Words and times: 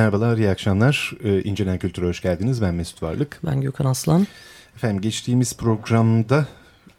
Merhabalar, 0.00 0.38
iyi 0.38 0.50
akşamlar. 0.50 1.12
Ee, 1.24 1.42
İncelen 1.42 1.78
Kültür'e 1.78 2.06
hoş 2.06 2.22
geldiniz. 2.22 2.62
Ben 2.62 2.74
Mesut 2.74 3.02
Varlık. 3.02 3.40
Ben 3.44 3.60
Gökhan 3.60 3.84
Aslan. 3.84 4.26
Efendim 4.76 5.00
geçtiğimiz 5.00 5.56
programda 5.56 6.46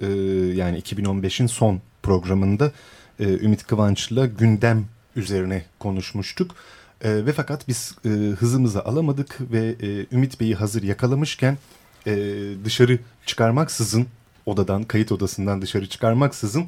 e, 0.02 0.08
yani 0.56 0.80
2015'in 0.80 1.48
son 1.48 1.82
programında 2.04 2.72
e, 3.20 3.24
Ümit 3.24 3.68
Kıvanç'la 3.68 4.26
gündem 4.26 4.86
üzerine 5.16 5.66
konuşmuştuk. 5.80 6.56
E, 7.02 7.26
ve 7.26 7.34
fakat 7.34 7.68
biz 7.68 7.96
e, 8.06 8.10
hızımızı 8.10 8.86
alamadık 8.86 9.38
ve 9.52 9.76
e, 9.82 10.16
Ümit 10.16 10.40
Bey'i 10.40 10.56
hazır 10.56 10.84
yakalamışken 10.84 11.58
e, 12.08 12.16
dışarı 12.66 13.00
çıkarmaksızın 13.26 14.08
odadan, 14.46 14.84
kayıt 14.84 15.12
odasından 15.12 15.62
dışarı 15.62 15.90
çıkarmaksızın 15.90 16.66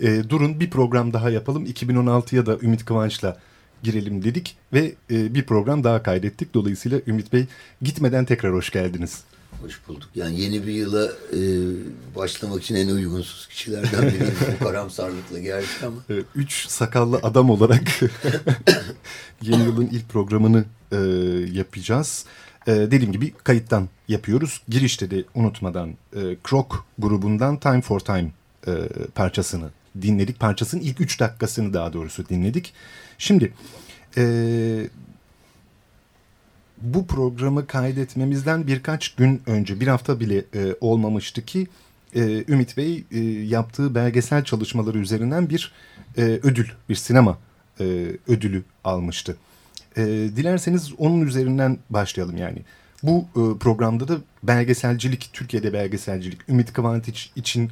e, 0.00 0.28
durun 0.28 0.60
bir 0.60 0.70
program 0.70 1.12
daha 1.12 1.30
yapalım. 1.30 1.66
2016'ya 1.66 2.46
da 2.46 2.58
Ümit 2.62 2.84
Kıvanç'la 2.84 3.38
girelim 3.82 4.24
dedik 4.24 4.56
ve 4.72 4.94
e, 5.10 5.34
bir 5.34 5.46
program 5.46 5.84
daha 5.84 6.02
kaydettik. 6.02 6.54
Dolayısıyla 6.54 7.00
Ümit 7.06 7.32
Bey 7.32 7.46
gitmeden 7.82 8.24
tekrar 8.24 8.52
hoş 8.52 8.70
geldiniz. 8.70 9.24
Hoş 9.62 9.88
bulduk. 9.88 10.08
Yani 10.14 10.40
yeni 10.40 10.66
bir 10.66 10.72
yıla 10.72 11.06
e, 11.32 11.40
başlamak 12.16 12.62
için 12.62 12.74
en 12.74 12.88
uygunsuz 12.88 13.46
kişilerden 13.46 14.02
biri 14.02 14.30
bu 14.60 14.64
karamsarlıkla 14.64 15.38
geldik 15.38 15.82
ama. 15.86 15.96
E, 16.10 16.22
üç 16.34 16.68
sakallı 16.68 17.16
adam 17.22 17.50
olarak 17.50 17.82
yeni 19.42 19.62
yılın 19.62 19.86
ilk 19.86 20.08
programını 20.08 20.64
e, 20.92 20.96
yapacağız. 21.52 22.24
E, 22.66 22.72
dediğim 22.72 23.12
gibi 23.12 23.32
kayıttan 23.32 23.88
yapıyoruz. 24.08 24.62
Girişte 24.68 25.10
de 25.10 25.24
unutmadan 25.34 25.90
e, 26.16 26.20
Krok 26.44 26.86
grubundan 26.98 27.60
Time 27.60 27.80
for 27.80 28.00
Time 28.00 28.32
e, 28.66 28.72
parçasını 29.14 29.70
dinledik. 30.02 30.40
Parçasının 30.40 30.82
ilk 30.82 31.00
üç 31.00 31.20
dakikasını 31.20 31.74
daha 31.74 31.92
doğrusu 31.92 32.28
dinledik. 32.28 32.72
Şimdi 33.18 33.52
e, 34.16 34.24
bu 36.82 37.06
programı 37.06 37.66
kaydetmemizden 37.66 38.66
birkaç 38.66 39.14
gün 39.14 39.42
önce 39.46 39.80
bir 39.80 39.88
hafta 39.88 40.20
bile 40.20 40.36
e, 40.36 40.74
olmamıştı 40.80 41.44
ki 41.44 41.66
e, 42.14 42.44
Ümit 42.48 42.76
Bey 42.76 43.04
e, 43.10 43.20
yaptığı 43.24 43.94
belgesel 43.94 44.44
çalışmaları 44.44 44.98
üzerinden 44.98 45.50
bir 45.50 45.72
e, 46.16 46.22
ödül, 46.22 46.66
bir 46.88 46.94
sinema 46.94 47.38
e, 47.80 47.84
ödülü 48.28 48.62
almıştı. 48.84 49.36
E, 49.96 50.02
dilerseniz 50.36 50.92
onun 50.98 51.20
üzerinden 51.26 51.78
başlayalım 51.90 52.36
yani. 52.36 52.58
Bu 53.02 53.24
e, 53.28 53.58
programda 53.58 54.08
da 54.08 54.18
belgeselcilik, 54.42 55.30
Türkiye'de 55.32 55.72
belgeselcilik, 55.72 56.48
Ümit 56.48 56.72
Kıvanç 56.72 57.30
için 57.36 57.70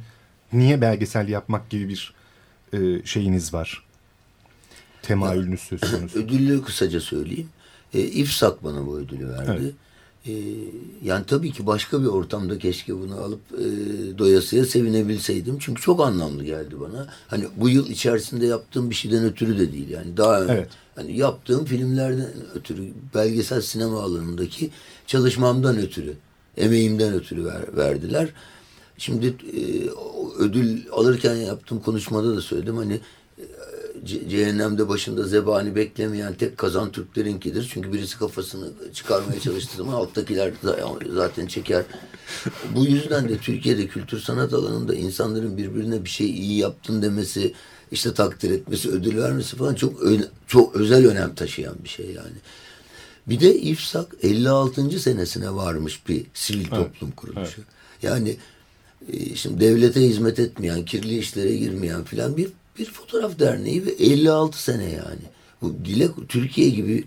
niye 0.53 0.81
belgesel 0.81 1.27
yapmak 1.27 1.69
gibi 1.69 1.89
bir 1.89 2.13
e, 2.73 3.05
şeyiniz 3.05 3.53
var? 3.53 3.83
Temayülünüz 5.01 5.59
söz 5.59 5.81
konusu. 5.81 6.19
Ödülü 6.19 6.63
kısaca 6.63 6.99
söyleyeyim. 6.99 7.49
E, 7.93 8.01
İFSAK 8.01 8.63
bana 8.63 8.85
bu 8.85 8.97
ödülü 8.97 9.29
verdi. 9.29 9.59
Evet. 9.61 9.73
E, 10.25 10.33
yani 11.03 11.25
tabii 11.25 11.51
ki 11.51 11.65
başka 11.65 12.01
bir 12.01 12.07
ortamda 12.07 12.57
keşke 12.57 12.99
bunu 12.99 13.15
alıp 13.15 13.41
e, 13.51 13.67
doyasıya 14.17 14.65
sevinebilseydim. 14.65 15.57
Çünkü 15.59 15.81
çok 15.81 16.01
anlamlı 16.01 16.43
geldi 16.43 16.75
bana. 16.79 17.07
Hani 17.27 17.45
bu 17.57 17.69
yıl 17.69 17.89
içerisinde 17.89 18.45
yaptığım 18.45 18.89
bir 18.89 18.95
şeyden 18.95 19.23
ötürü 19.23 19.59
de 19.59 19.73
değil. 19.73 19.89
Yani 19.89 20.17
daha 20.17 20.45
evet. 20.45 20.69
hani 20.95 21.17
yaptığım 21.17 21.65
filmlerden 21.65 22.29
ötürü, 22.55 22.83
belgesel 23.15 23.61
sinema 23.61 24.01
alanındaki 24.01 24.69
çalışmamdan 25.07 25.77
ötürü, 25.77 26.13
emeğimden 26.57 27.13
ötürü 27.13 27.45
ver, 27.45 27.77
verdiler. 27.77 28.29
Şimdi 29.03 29.27
e, 29.27 29.89
ödül 30.37 30.81
alırken 30.91 31.35
yaptığım 31.35 31.79
konuşmada 31.79 32.35
da 32.35 32.41
söyledim. 32.41 32.77
Hani 32.77 32.99
cehennemde 34.05 34.89
başında 34.89 35.23
zebani 35.23 35.75
beklemeyen 35.75 36.33
tek 36.33 36.57
kazan 36.57 36.91
Türklerinkidir. 36.91 37.69
Çünkü 37.73 37.93
birisi 37.93 38.19
kafasını 38.19 38.69
çıkarmaya 38.93 39.39
çalıştığı 39.39 39.77
zaman 39.77 39.93
alttakiler 39.93 40.53
zaten 41.09 41.47
çeker. 41.47 41.83
Bu 42.75 42.85
yüzden 42.85 43.29
de 43.29 43.37
Türkiye'de 43.37 43.87
kültür 43.87 44.19
sanat 44.19 44.53
alanında 44.53 44.95
insanların 44.95 45.57
birbirine 45.57 46.03
bir 46.03 46.09
şey 46.09 46.29
iyi 46.29 46.57
yaptın 46.57 47.01
demesi, 47.01 47.53
işte 47.91 48.13
takdir 48.13 48.51
etmesi, 48.51 48.89
ödül 48.89 49.17
vermesi 49.17 49.55
falan 49.55 49.75
çok 49.75 50.01
çok 50.47 50.75
özel 50.75 51.07
önem 51.07 51.35
taşıyan 51.35 51.75
bir 51.83 51.89
şey 51.89 52.05
yani. 52.05 52.37
Bir 53.27 53.39
de 53.39 53.55
İFSAK 53.55 54.15
56. 54.21 54.99
senesine 54.99 55.55
varmış 55.55 56.07
bir 56.07 56.25
sivil 56.33 56.65
toplum 56.65 57.11
kuruluşu. 57.11 57.61
Evet. 57.61 57.67
Yani 58.01 58.29
e, 58.29 58.52
şimdi 59.35 59.59
devlete 59.59 60.01
hizmet 60.01 60.39
etmeyen, 60.39 60.85
kirli 60.85 61.17
işlere 61.17 61.55
girmeyen 61.55 62.03
filan 62.03 62.37
bir 62.37 62.47
bir 62.79 62.85
fotoğraf 62.85 63.39
derneği 63.39 63.85
ve 63.85 63.91
56 63.91 64.63
sene 64.63 64.83
yani. 64.83 65.23
Bu 65.61 65.75
dile 65.85 66.09
Türkiye 66.29 66.69
gibi 66.69 67.03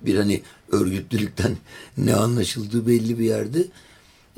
bir 0.00 0.16
hani 0.16 0.42
örgütlülükten 0.72 1.56
ne 1.98 2.14
anlaşıldığı 2.14 2.86
belli 2.86 3.18
bir 3.18 3.24
yerde 3.24 3.64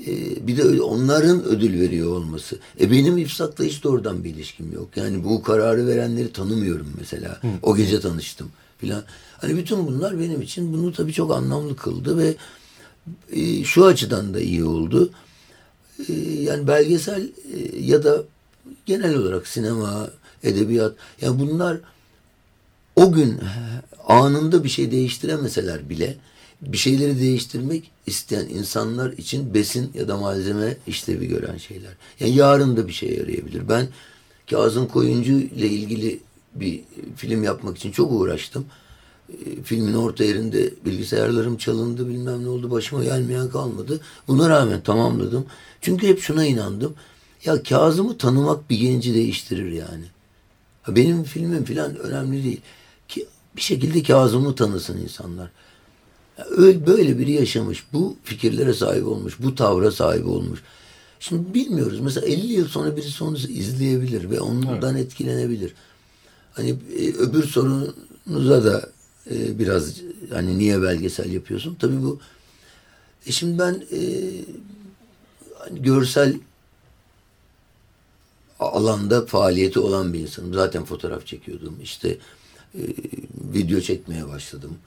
e, 0.06 0.46
bir 0.46 0.56
de 0.56 0.82
onların 0.82 1.44
ödül 1.44 1.80
veriyor 1.80 2.16
olması. 2.16 2.58
E 2.80 2.90
benim 2.90 3.18
İfsak'la 3.18 3.64
hiç 3.64 3.84
doğrudan 3.84 4.24
bir 4.24 4.30
ilişkim 4.30 4.72
yok. 4.72 4.88
Yani 4.96 5.24
bu 5.24 5.42
kararı 5.42 5.86
verenleri 5.86 6.32
tanımıyorum 6.32 6.92
mesela. 7.00 7.38
Hı. 7.42 7.48
O 7.62 7.76
gece 7.76 8.00
tanıştım 8.00 8.48
filan. 8.78 9.02
Hani 9.38 9.56
bütün 9.56 9.86
bunlar 9.86 10.20
benim 10.20 10.42
için 10.42 10.72
bunu 10.72 10.92
tabii 10.92 11.12
çok 11.12 11.32
anlamlı 11.32 11.76
kıldı 11.76 12.18
ve 12.18 12.34
e, 13.32 13.64
şu 13.64 13.84
açıdan 13.84 14.34
da 14.34 14.40
iyi 14.40 14.64
oldu. 14.64 15.10
E, 16.08 16.12
yani 16.42 16.66
belgesel 16.66 17.22
e, 17.22 17.80
ya 17.80 18.04
da 18.04 18.24
genel 18.86 19.14
olarak 19.14 19.46
sinema, 19.46 20.10
edebiyat. 20.42 20.94
Yani 21.20 21.38
bunlar 21.38 21.78
o 22.96 23.12
gün 23.12 23.40
anında 24.08 24.64
bir 24.64 24.68
şey 24.68 24.90
değiştiremeseler 24.90 25.88
bile 25.88 26.16
bir 26.62 26.78
şeyleri 26.78 27.20
değiştirmek 27.20 27.90
isteyen 28.06 28.48
insanlar 28.48 29.12
için 29.12 29.54
besin 29.54 29.90
ya 29.94 30.08
da 30.08 30.16
malzeme 30.16 30.76
işlevi 30.86 31.28
gören 31.28 31.56
şeyler. 31.56 31.92
Yani 32.20 32.34
yarın 32.34 32.76
da 32.76 32.88
bir 32.88 32.92
şey 32.92 33.10
yarayabilir. 33.18 33.68
Ben 33.68 33.88
Kazım 34.50 34.88
Koyuncu 34.88 35.32
ile 35.32 35.66
ilgili 35.66 36.20
bir 36.54 36.80
film 37.16 37.44
yapmak 37.44 37.76
için 37.76 37.92
çok 37.92 38.12
uğraştım. 38.12 38.66
E, 39.46 39.62
filmin 39.62 39.94
orta 39.94 40.24
yerinde 40.24 40.70
bilgisayarlarım 40.84 41.56
çalındı 41.56 42.08
bilmem 42.08 42.44
ne 42.44 42.48
oldu 42.48 42.70
başıma 42.70 43.04
gelmeyen 43.04 43.48
kalmadı. 43.50 44.00
Buna 44.28 44.48
rağmen 44.48 44.80
tamamladım. 44.80 45.46
Çünkü 45.80 46.08
hep 46.08 46.20
şuna 46.20 46.44
inandım. 46.44 46.94
Ya 47.44 47.62
Kazım'ı 47.62 48.18
tanımak 48.18 48.70
bir 48.70 48.78
genci 48.78 49.14
değiştirir 49.14 49.72
yani. 49.72 50.04
Benim 50.88 51.24
filmim 51.24 51.64
falan 51.64 51.96
önemli 51.96 52.44
değil. 52.44 52.60
Ki 53.08 53.26
bir 53.56 53.62
şekilde 53.62 54.02
Kazım'ı 54.02 54.54
tanısın 54.54 54.98
insanlar. 54.98 55.50
Öyle, 56.50 56.86
böyle 56.86 57.18
biri 57.18 57.32
yaşamış. 57.32 57.84
Bu 57.92 58.16
fikirlere 58.24 58.74
sahip 58.74 59.06
olmuş. 59.06 59.36
Bu 59.38 59.54
tavra 59.54 59.90
sahip 59.90 60.26
olmuş. 60.26 60.62
Şimdi 61.20 61.54
bilmiyoruz. 61.54 62.00
Mesela 62.00 62.26
50 62.26 62.52
yıl 62.52 62.68
sonra 62.68 62.96
birisi 62.96 63.24
onu 63.24 63.36
izleyebilir 63.36 64.30
ve 64.30 64.40
ondan 64.40 64.96
evet. 64.96 65.06
etkilenebilir. 65.06 65.74
Hani 66.52 66.70
e, 66.98 67.12
öbür 67.12 67.42
sorunuza 67.42 68.64
da 68.64 68.88
e, 69.30 69.58
biraz 69.58 69.94
hani 70.32 70.58
niye 70.58 70.82
belgesel 70.82 71.32
yapıyorsun? 71.32 71.74
Tabii 71.74 72.02
bu 72.02 72.20
e 73.26 73.32
şimdi 73.32 73.58
ben 73.58 73.84
e, 73.92 74.00
hani 75.58 75.82
görsel 75.82 76.34
alanda 78.58 79.26
faaliyeti 79.26 79.80
olan 79.80 80.12
bir 80.12 80.20
insanım. 80.20 80.54
Zaten 80.54 80.84
fotoğraf 80.84 81.26
çekiyordum. 81.26 81.78
İşte 81.82 82.08
e, 82.74 82.82
video 83.54 83.80
çekmeye 83.80 84.28
başladım. 84.28 84.78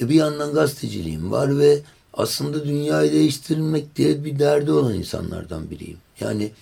E, 0.00 0.08
bir 0.08 0.14
yandan 0.14 0.54
gazeteciliğim 0.54 1.30
var 1.30 1.58
ve 1.58 1.80
aslında 2.12 2.64
dünyayı 2.64 3.12
değiştirmek 3.12 3.96
diye 3.96 4.24
bir 4.24 4.38
derdi 4.38 4.72
olan 4.72 4.94
insanlardan 4.94 5.70
biriyim. 5.70 5.98
Yani 6.20 6.52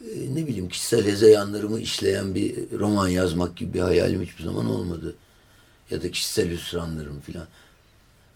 e, 0.00 0.34
ne 0.34 0.46
bileyim 0.46 0.68
kişisel 0.68 1.04
hezeyanlarımı 1.04 1.80
işleyen 1.80 2.34
bir 2.34 2.78
roman 2.78 3.08
yazmak 3.08 3.56
gibi 3.56 3.74
bir 3.74 3.80
hayalim 3.80 4.22
hiçbir 4.22 4.44
zaman 4.44 4.66
olmadı. 4.66 5.14
Ya 5.90 6.02
da 6.02 6.10
kişisel 6.10 6.50
hüsranlarım 6.50 7.20
filan. 7.20 7.46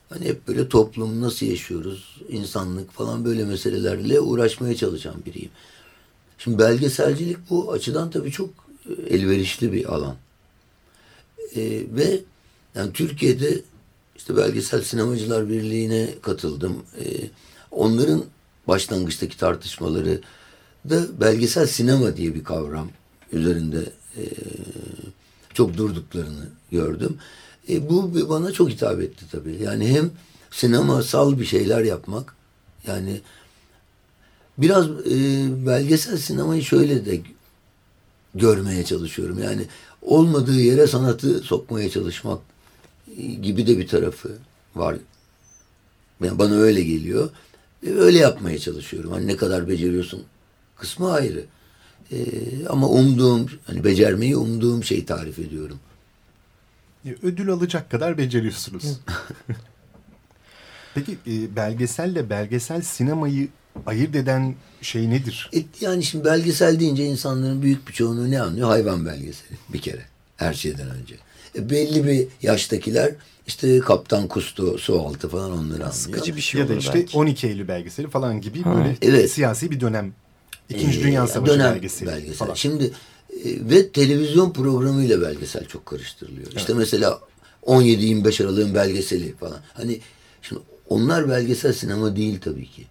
Hani 0.08 0.24
hep 0.24 0.48
böyle 0.48 0.68
toplum 0.68 1.20
nasıl 1.20 1.46
yaşıyoruz, 1.46 2.20
insanlık 2.28 2.92
falan 2.92 3.24
böyle 3.24 3.44
meselelerle 3.44 4.20
uğraşmaya 4.20 4.76
çalışan 4.76 5.14
biriyim. 5.26 5.50
Şimdi 6.38 6.58
belgeselcilik 6.58 7.50
bu 7.50 7.72
açıdan 7.72 8.10
tabii 8.10 8.30
çok 8.30 8.50
e, 8.88 9.14
elverişli 9.14 9.72
bir 9.72 9.94
alan. 9.94 10.16
E, 11.56 11.60
ve 11.96 12.20
yani 12.74 12.92
Türkiye'de 12.92 13.60
işte 14.16 14.36
Belgesel 14.36 14.82
Sinemacılar 14.82 15.48
Birliği'ne 15.48 16.08
katıldım. 16.22 16.82
E, 17.00 17.04
onların 17.70 18.24
başlangıçtaki 18.68 19.38
tartışmaları 19.38 20.20
da 20.90 21.20
belgesel 21.20 21.66
sinema 21.66 22.16
diye 22.16 22.34
bir 22.34 22.44
kavram 22.44 22.90
üzerinde 23.32 23.92
e, 24.16 24.22
çok 25.54 25.76
durduklarını 25.76 26.48
gördüm. 26.72 27.18
E, 27.68 27.90
bu 27.90 28.28
bana 28.28 28.52
çok 28.52 28.70
hitap 28.70 29.00
etti 29.00 29.24
tabii. 29.32 29.58
Yani 29.62 29.88
hem 29.88 30.10
sinemasal 30.50 31.38
bir 31.40 31.44
şeyler 31.44 31.84
yapmak 31.84 32.34
yani 32.86 33.20
biraz 34.58 34.86
e, 34.86 35.16
belgesel 35.66 36.16
sinemayı 36.16 36.62
şöyle 36.62 37.06
de 37.06 37.20
görmeye 38.34 38.84
çalışıyorum. 38.84 39.42
Yani 39.42 39.62
olmadığı 40.02 40.60
yere 40.60 40.86
sanatı 40.86 41.38
sokmaya 41.38 41.90
çalışmak 41.90 42.38
gibi 43.42 43.66
de 43.66 43.78
bir 43.78 43.88
tarafı 43.88 44.38
var. 44.76 44.96
Yani 46.24 46.38
bana 46.38 46.54
öyle 46.54 46.82
geliyor. 46.82 47.30
Ve 47.82 48.00
öyle 48.00 48.18
yapmaya 48.18 48.58
çalışıyorum. 48.58 49.12
Hani 49.12 49.26
ne 49.26 49.36
kadar 49.36 49.68
beceriyorsun 49.68 50.22
kısmı 50.76 51.12
ayrı. 51.12 51.44
Ee, 52.12 52.16
ama 52.68 52.88
umduğum, 52.88 53.50
hani 53.66 53.84
becermeyi 53.84 54.36
umduğum 54.36 54.84
şeyi 54.84 55.06
tarif 55.06 55.38
ediyorum. 55.38 55.78
Ödül 57.22 57.50
alacak 57.50 57.90
kadar 57.90 58.18
beceriyorsunuz. 58.18 58.84
Peki 60.94 61.18
e, 61.26 61.56
belgeselle 61.56 62.30
belgesel 62.30 62.82
sinemayı 62.82 63.48
ayırt 63.86 64.16
eden 64.16 64.54
şey 64.82 65.10
nedir? 65.10 65.50
E, 65.54 65.58
yani 65.80 66.04
şimdi 66.04 66.24
belgesel 66.24 66.80
deyince 66.80 67.04
insanların 67.06 67.62
büyük 67.62 67.88
bir 67.88 67.92
çoğunluğu 67.92 68.30
ne 68.30 68.40
anlıyor? 68.40 68.68
Hayvan 68.68 69.06
belgeseli 69.06 69.58
bir 69.68 69.80
kere. 69.80 70.04
Her 70.36 70.54
şeyden 70.54 70.90
önce. 70.90 71.14
E, 71.54 71.70
belli 71.70 72.06
bir 72.06 72.28
yaştakiler 72.42 73.14
işte 73.46 73.80
Kaptan 73.80 74.28
Kustu, 74.28 74.78
Sualtı 74.78 75.28
falan 75.28 75.50
onları 75.50 75.74
anlıyor. 75.74 75.92
Sıkıcı 75.92 76.36
bir 76.36 76.40
şey 76.40 76.60
Ya 76.60 76.68
da 76.68 76.74
işte 76.74 76.94
belki. 76.94 77.16
12 77.16 77.46
Eylül 77.46 77.68
belgeseli 77.68 78.10
falan 78.10 78.40
gibi 78.40 78.62
ha. 78.62 78.76
böyle 78.76 78.96
evet. 79.02 79.30
siyasi 79.30 79.70
bir 79.70 79.80
dönem. 79.80 80.12
İkinci 80.70 81.00
ee, 81.00 81.02
Dünya 81.02 81.26
Savaşı 81.26 81.52
dönem 81.52 81.74
belgeseli 81.74 82.08
belgesel. 82.08 82.34
falan. 82.34 82.54
Şimdi 82.54 82.84
e, 82.84 82.90
ve 83.44 83.88
televizyon 83.88 84.52
programıyla 84.52 85.22
belgesel 85.22 85.66
çok 85.66 85.86
karıştırılıyor. 85.86 86.46
Evet. 86.46 86.56
İşte 86.56 86.74
mesela 86.74 87.20
17-25 87.66 88.44
Aralık'ın 88.44 88.74
belgeseli 88.74 89.36
falan. 89.36 89.58
Hani 89.74 90.00
şimdi 90.42 90.60
onlar 90.88 91.28
belgesel 91.28 91.72
sinema 91.72 92.16
değil 92.16 92.40
tabii 92.40 92.70
ki. 92.70 92.86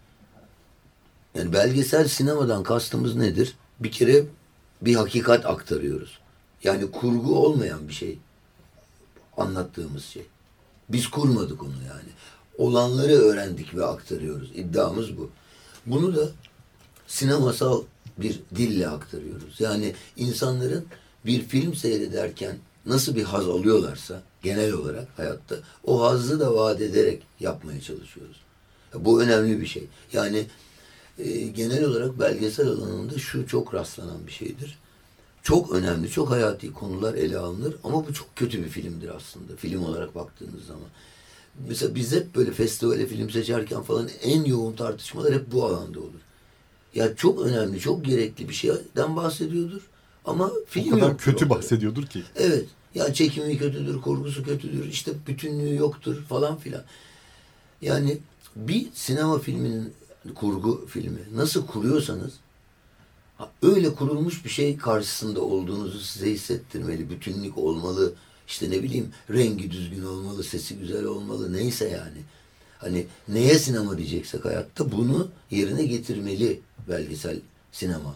Yani 1.36 1.54
belgesel 1.54 2.08
sinemadan 2.08 2.64
kastımız 2.64 3.16
nedir? 3.16 3.56
Bir 3.80 3.92
kere 3.92 4.24
bir 4.82 4.96
hakikat 4.96 5.46
aktarıyoruz. 5.46 6.20
Yani 6.64 6.92
kurgu 6.92 7.36
olmayan 7.46 7.88
bir 7.88 7.94
şey 7.94 8.18
anlattığımız 9.38 10.06
şey. 10.06 10.26
Biz 10.90 11.08
kurmadık 11.08 11.64
onu 11.64 11.84
yani. 11.88 12.10
Olanları 12.58 13.12
öğrendik 13.12 13.76
ve 13.76 13.86
aktarıyoruz. 13.86 14.52
İddiamız 14.56 15.18
bu. 15.18 15.30
Bunu 15.86 16.16
da 16.16 16.30
sinemasal 17.10 17.84
bir 18.18 18.40
dille 18.56 18.88
aktarıyoruz. 18.88 19.60
Yani 19.60 19.94
insanların 20.18 20.86
bir 21.26 21.42
film 21.42 21.76
seyrederken 21.76 22.58
nasıl 22.86 23.16
bir 23.16 23.24
haz 23.24 23.48
alıyorlarsa 23.48 24.22
genel 24.44 24.74
olarak 24.74 25.08
hayatta 25.18 25.56
o 25.84 26.02
hazzı 26.02 26.40
da 26.40 26.56
vaat 26.56 26.82
ederek 26.82 27.24
yapmaya 27.40 27.82
çalışıyoruz. 27.82 28.38
Bu 28.96 29.22
önemli 29.22 29.62
bir 29.62 29.66
şey. 29.66 29.88
Yani 30.14 30.46
e, 31.20 31.42
genel 31.42 31.84
olarak 31.84 32.20
belgesel 32.20 32.68
alanında 32.68 33.18
şu 33.18 33.48
çok 33.48 33.74
rastlanan 33.74 34.28
bir 34.28 34.32
şeydir. 34.32 34.78
Çok 35.44 35.72
önemli, 35.72 36.10
çok 36.10 36.30
hayati 36.30 36.74
konular 36.74 37.14
ele 37.14 37.38
alınır 37.38 37.76
ama 37.84 38.08
bu 38.08 38.14
çok 38.14 38.36
kötü 38.36 38.64
bir 38.64 38.70
filmdir 38.70 39.10
aslında 39.16 39.56
film 39.56 39.84
olarak 39.84 40.16
baktığınız 40.16 40.66
zaman. 40.68 40.90
Mesela 41.68 41.96
biz 41.96 42.12
hep 42.12 42.36
böyle 42.36 42.52
festivale 42.52 43.08
film 43.08 43.30
seçerken 43.30 43.82
falan 43.82 44.10
en 44.22 44.44
yoğun 44.44 44.74
tartışmalar 44.74 45.34
hep 45.34 45.52
bu 45.52 45.66
alanda 45.66 46.00
olur. 46.00 46.22
Ya 46.96 47.16
çok 47.16 47.42
önemli, 47.42 47.80
çok 47.80 48.06
gerekli 48.06 48.50
bir 48.50 48.54
şeyden 48.54 49.16
bahsediyordur 49.16 49.82
ama 50.26 50.52
film 50.68 50.88
o 50.94 50.96
kadar 50.96 51.10
yoktur 51.10 51.26
kötü 51.26 51.46
ortada. 51.46 51.50
bahsediyordur 51.60 52.06
ki. 52.06 52.24
Evet. 52.36 52.66
Yani 52.96 53.14
çekimi 53.14 53.58
kötüdür, 53.58 54.02
kurgusu 54.02 54.44
kötüdür, 54.44 54.88
işte 54.88 55.12
bütünlüğü 55.28 55.76
yoktur 55.76 56.24
falan 56.24 56.58
filan. 56.58 56.84
Yani 57.82 58.18
bir 58.56 58.88
sinema 58.94 59.40
filminin 59.40 59.94
kurgu 60.36 60.88
filmi 60.88 61.20
nasıl 61.36 61.68
kuruyorsanız 61.68 62.34
öyle 63.62 63.94
kurulmuş 63.94 64.46
bir 64.46 64.50
şey 64.50 64.78
karşısında 64.78 65.42
olduğunuzu 65.42 66.00
size 66.00 66.32
hissettirmeli. 66.32 67.10
Bütünlük 67.10 67.58
olmalı. 67.58 68.14
işte 68.48 68.70
ne 68.72 68.84
bileyim 68.84 69.12
rengi 69.30 69.72
düzgün 69.72 70.04
olmalı, 70.04 70.44
sesi 70.44 70.78
güzel 70.78 71.06
olmalı. 71.06 71.54
Neyse 71.54 71.90
yani. 71.90 72.18
Hani 72.80 73.06
neye 73.28 73.60
sinema 73.60 73.98
diyeceksek 73.98 74.46
hayatta 74.46 74.92
bunu 74.92 75.28
yerine 75.52 75.86
getirmeli 75.86 76.62
belgesel 76.90 77.40
sinema. 77.72 78.16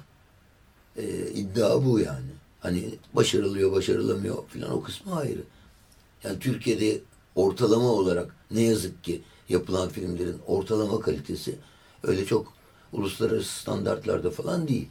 Ee, 0.98 1.32
iddia 1.34 1.86
bu 1.86 2.00
yani. 2.00 2.32
Hani 2.60 2.90
başarılıyor, 3.14 3.72
başarılamıyor 3.72 4.48
filan 4.48 4.74
o 4.74 4.84
kısmı 4.84 5.16
ayrı. 5.16 5.42
Yani 6.24 6.40
Türkiye'de 6.40 7.02
ortalama 7.36 7.92
olarak 7.92 8.36
ne 8.52 8.62
yazık 8.62 9.04
ki 9.04 9.22
yapılan 9.50 9.90
filmlerin 9.90 10.38
ortalama 10.48 11.00
kalitesi 11.00 11.56
öyle 12.04 12.26
çok 12.26 12.54
uluslararası 12.94 13.60
standartlarda 13.60 14.32
falan 14.32 14.68
değil. 14.68 14.88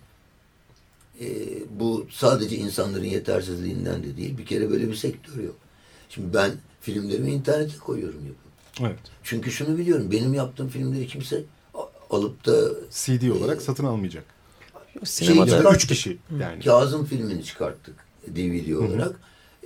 Ee, 1.20 1.26
bu 1.80 2.06
sadece 2.10 2.56
insanların 2.56 3.04
yetersizliğinden 3.04 4.02
de 4.02 4.16
değil. 4.16 4.38
Bir 4.38 4.46
kere 4.46 4.70
böyle 4.70 4.88
bir 4.88 4.94
sektör 4.94 5.42
yok. 5.42 5.56
Şimdi 6.08 6.34
ben 6.34 6.52
filmlerimi 6.80 7.30
internete 7.30 7.78
koyuyorum 7.78 8.26
yapıp. 8.26 8.51
Evet. 8.80 8.98
Çünkü 9.22 9.50
şunu 9.52 9.78
biliyorum. 9.78 10.10
Benim 10.10 10.34
yaptığım 10.34 10.68
filmleri 10.68 11.06
kimse 11.06 11.44
alıp 12.10 12.46
da 12.46 12.68
CD 12.90 13.30
olarak 13.30 13.62
satın 13.62 13.84
almayacak. 13.84 14.24
Sinemada 15.04 15.50
Şey- 15.50 15.58
Ya 15.58 15.64
da 15.64 15.74
üç 15.74 15.86
kişi 15.86 16.18
yani. 16.40 16.64
Kazım 16.64 17.04
filmini 17.04 17.44
çıkarttık 17.44 17.94
DVD 18.28 18.72
olarak. 18.74 19.16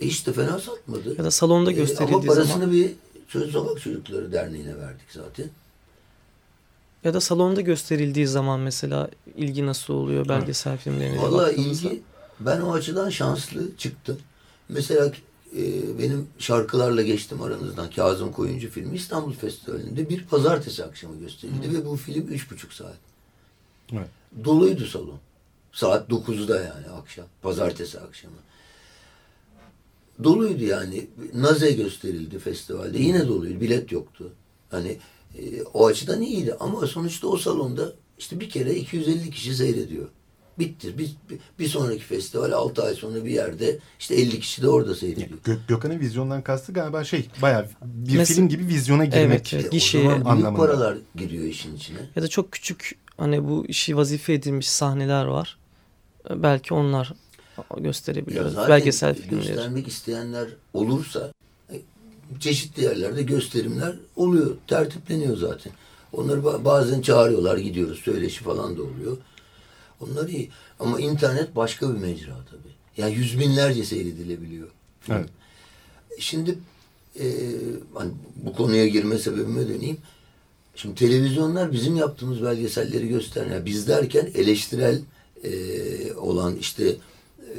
E 0.00 0.06
işte 0.06 0.32
fena 0.32 0.58
satmadı. 0.58 1.14
ya 1.18 1.24
da 1.24 1.30
salonda 1.30 1.70
E, 1.70 1.74
gösterildiği 1.74 2.16
Ama 2.16 2.26
parasını 2.34 2.52
zaman 2.52 2.72
bir 2.72 2.90
Söz 3.28 3.50
Sokak 3.52 3.82
Çocukları 3.82 4.32
Derneği'ne 4.32 4.78
verdik 4.78 5.06
zaten. 5.12 5.46
ya 7.04 7.14
da 7.14 7.20
salonda 7.20 7.60
gösterildiği 7.60 8.26
zaman 8.26 8.60
mesela 8.60 9.10
ilgi 9.36 9.66
nasıl 9.66 9.94
oluyor 9.94 10.28
belgesel 10.28 10.78
filmlerine 10.78 11.22
Vallahi 11.22 11.46
baktığımızda? 11.48 11.88
ilgi 11.88 12.02
ben 12.40 12.60
o 12.60 12.72
açıdan 12.72 13.10
şanslı 13.10 13.76
çıktım. 13.76 14.18
Mesela 14.68 15.12
e, 15.56 15.98
benim 15.98 16.28
şarkılarla 16.38 17.02
geçtim 17.02 17.42
aranızdan 17.42 17.90
Kazım 17.90 18.32
Koyuncu 18.32 18.70
filmi 18.70 18.96
İstanbul 18.96 19.32
Festivali'nde 19.32 20.08
bir 20.08 20.24
pazartesi 20.26 20.84
akşamı 20.84 21.18
gösterildi 21.18 21.74
ve 21.74 21.86
bu 21.86 21.96
film 21.96 22.28
üç 22.28 22.50
buçuk 22.50 22.72
saat. 22.72 22.96
Evet. 23.92 24.08
Doluydu 24.44 24.86
salon. 24.86 25.18
Saat 25.72 26.10
9'da 26.10 26.56
yani 26.56 26.88
akşam. 26.88 27.26
Pazartesi 27.42 28.00
akşamı. 28.00 28.36
Doluydu 30.24 30.64
yani. 30.64 31.06
Naze 31.34 31.72
gösterildi 31.72 32.38
festivalde. 32.38 32.98
Yine 32.98 33.28
doluydu. 33.28 33.60
Bilet 33.60 33.92
yoktu. 33.92 34.32
Hani 34.70 34.98
e, 35.38 35.62
o 35.62 35.86
açıdan 35.86 36.22
iyiydi. 36.22 36.54
Ama 36.60 36.86
sonuçta 36.86 37.28
o 37.28 37.36
salonda 37.36 37.92
işte 38.18 38.40
bir 38.40 38.50
kere 38.50 38.74
250 38.74 39.30
kişi 39.30 39.54
seyrediyor. 39.54 40.08
Bitti. 40.58 40.98
Bir, 40.98 41.10
bir, 41.58 41.68
sonraki 41.68 42.02
festival 42.02 42.52
6 42.52 42.82
ay 42.82 42.94
sonra 42.94 43.24
bir 43.24 43.30
yerde 43.30 43.78
işte 43.98 44.14
50 44.14 44.40
kişi 44.40 44.62
de 44.62 44.68
orada 44.68 44.94
seyrediyor. 44.94 45.28
Gö- 45.44 45.58
Gökhan'ın 45.68 46.00
vizyondan 46.00 46.42
kastı 46.42 46.72
galiba 46.72 47.04
şey 47.04 47.28
bayağı 47.42 47.66
bir 47.84 48.18
Mes- 48.18 48.24
film 48.24 48.48
gibi 48.48 48.66
vizyona 48.66 49.04
girmek. 49.04 49.52
Evet. 49.54 49.94
E, 49.94 49.98
o 49.98 50.20
zaman 50.20 50.42
büyük 50.42 50.56
paralar 50.56 50.96
giriyor 51.16 51.44
işin 51.44 51.76
içine. 51.76 51.98
ya 52.16 52.22
da 52.22 52.28
çok 52.28 52.52
küçük 52.52 52.98
hani 53.16 53.48
bu 53.48 53.66
işi 53.66 53.96
vazife 53.96 54.32
edilmiş 54.32 54.68
sahneler 54.68 55.24
var. 55.24 55.58
Belki 56.30 56.74
onlar 56.74 57.12
gösterebiliyoruz. 57.78 58.56
Belgesel 58.56 59.14
filmleri. 59.14 59.46
göstermek 59.46 59.88
isteyenler 59.88 60.48
olursa 60.74 61.32
e, 61.72 61.76
çeşitli 62.40 62.82
yerlerde 62.84 63.22
gösterimler 63.22 63.96
oluyor. 64.16 64.56
Tertipleniyor 64.66 65.36
zaten. 65.36 65.72
Onları 66.12 66.40
ba- 66.40 66.64
bazen 66.64 67.00
çağırıyorlar 67.00 67.56
gidiyoruz. 67.58 67.98
Söyleşi 67.98 68.44
falan 68.44 68.76
da 68.76 68.82
oluyor. 68.82 69.16
Onlar 70.00 70.28
iyi. 70.28 70.50
Ama 70.80 71.00
internet 71.00 71.56
başka 71.56 71.94
bir 71.94 71.98
mecra 71.98 72.36
tabii. 72.50 72.72
Yani 72.96 73.14
yüz 73.14 73.40
binlerce 73.40 73.84
seyredilebiliyor. 73.84 74.68
Evet. 75.08 75.28
Şimdi 76.18 76.58
e, 77.20 77.24
hani 77.94 78.10
bu 78.36 78.52
konuya 78.52 78.86
girme 78.86 79.18
sebebime 79.18 79.68
döneyim. 79.68 79.98
Şimdi 80.76 80.94
televizyonlar 80.94 81.72
bizim 81.72 81.96
yaptığımız 81.96 82.42
belgeselleri 82.42 83.08
gösteren, 83.08 83.52
yani 83.52 83.66
biz 83.66 83.88
derken 83.88 84.30
eleştirel 84.34 85.00
e, 85.44 86.12
olan 86.14 86.56
işte 86.56 86.88
e, 87.38 87.50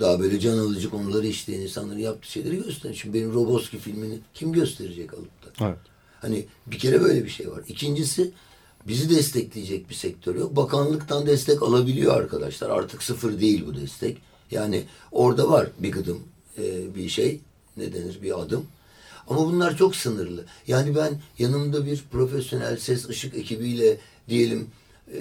daha 0.00 0.20
böyle 0.20 0.40
can 0.40 0.58
alıcı 0.58 0.90
konuları 0.90 1.26
işleyen 1.26 1.60
insanların 1.60 1.98
yaptığı 1.98 2.30
şeyleri 2.30 2.56
gösteriyor. 2.56 2.94
Şimdi 2.94 3.18
benim 3.18 3.34
Roboski 3.34 3.78
filmini 3.78 4.18
kim 4.34 4.52
gösterecek 4.52 5.14
alıp 5.14 5.60
da? 5.60 5.66
Evet. 5.66 5.78
Hani 6.20 6.46
bir 6.66 6.78
kere 6.78 7.00
böyle 7.00 7.24
bir 7.24 7.30
şey 7.30 7.50
var. 7.50 7.62
İkincisi 7.68 8.30
bizi 8.86 9.10
destekleyecek 9.10 9.90
bir 9.90 9.94
sektör 9.94 10.34
yok. 10.34 10.56
Bakanlıktan 10.56 11.26
destek 11.26 11.62
alabiliyor 11.62 12.16
arkadaşlar. 12.16 12.70
Artık 12.70 13.02
sıfır 13.02 13.40
değil 13.40 13.66
bu 13.66 13.76
destek. 13.76 14.18
Yani 14.50 14.84
orada 15.12 15.50
var 15.50 15.70
bir 15.78 15.92
gıdım 15.92 16.22
e, 16.58 16.94
bir 16.94 17.08
şey 17.08 17.40
ne 17.76 17.92
denir 17.92 18.18
bir 18.22 18.40
adım. 18.40 18.66
Ama 19.28 19.46
bunlar 19.46 19.76
çok 19.76 19.96
sınırlı. 19.96 20.44
Yani 20.66 20.96
ben 20.96 21.20
yanımda 21.38 21.86
bir 21.86 22.04
profesyonel 22.12 22.76
ses 22.76 23.08
ışık 23.08 23.34
ekibiyle 23.34 23.98
diyelim 24.28 24.70
e, 25.14 25.20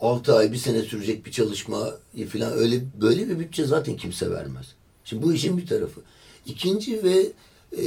6 0.00 0.34
ay 0.34 0.52
bir 0.52 0.56
sene 0.56 0.82
sürecek 0.82 1.26
bir 1.26 1.32
çalışma 1.32 1.90
falan 2.32 2.52
öyle 2.52 2.80
böyle 3.00 3.28
bir 3.28 3.38
bütçe 3.38 3.64
zaten 3.64 3.96
kimse 3.96 4.30
vermez. 4.30 4.66
Şimdi 5.04 5.22
bu 5.22 5.32
işin 5.32 5.58
bir 5.58 5.66
tarafı. 5.66 6.00
İkinci 6.46 7.04
ve 7.04 7.32
e, 7.72 7.84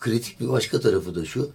kritik 0.00 0.40
bir 0.40 0.48
başka 0.48 0.80
tarafı 0.80 1.14
da 1.14 1.24
şu. 1.24 1.50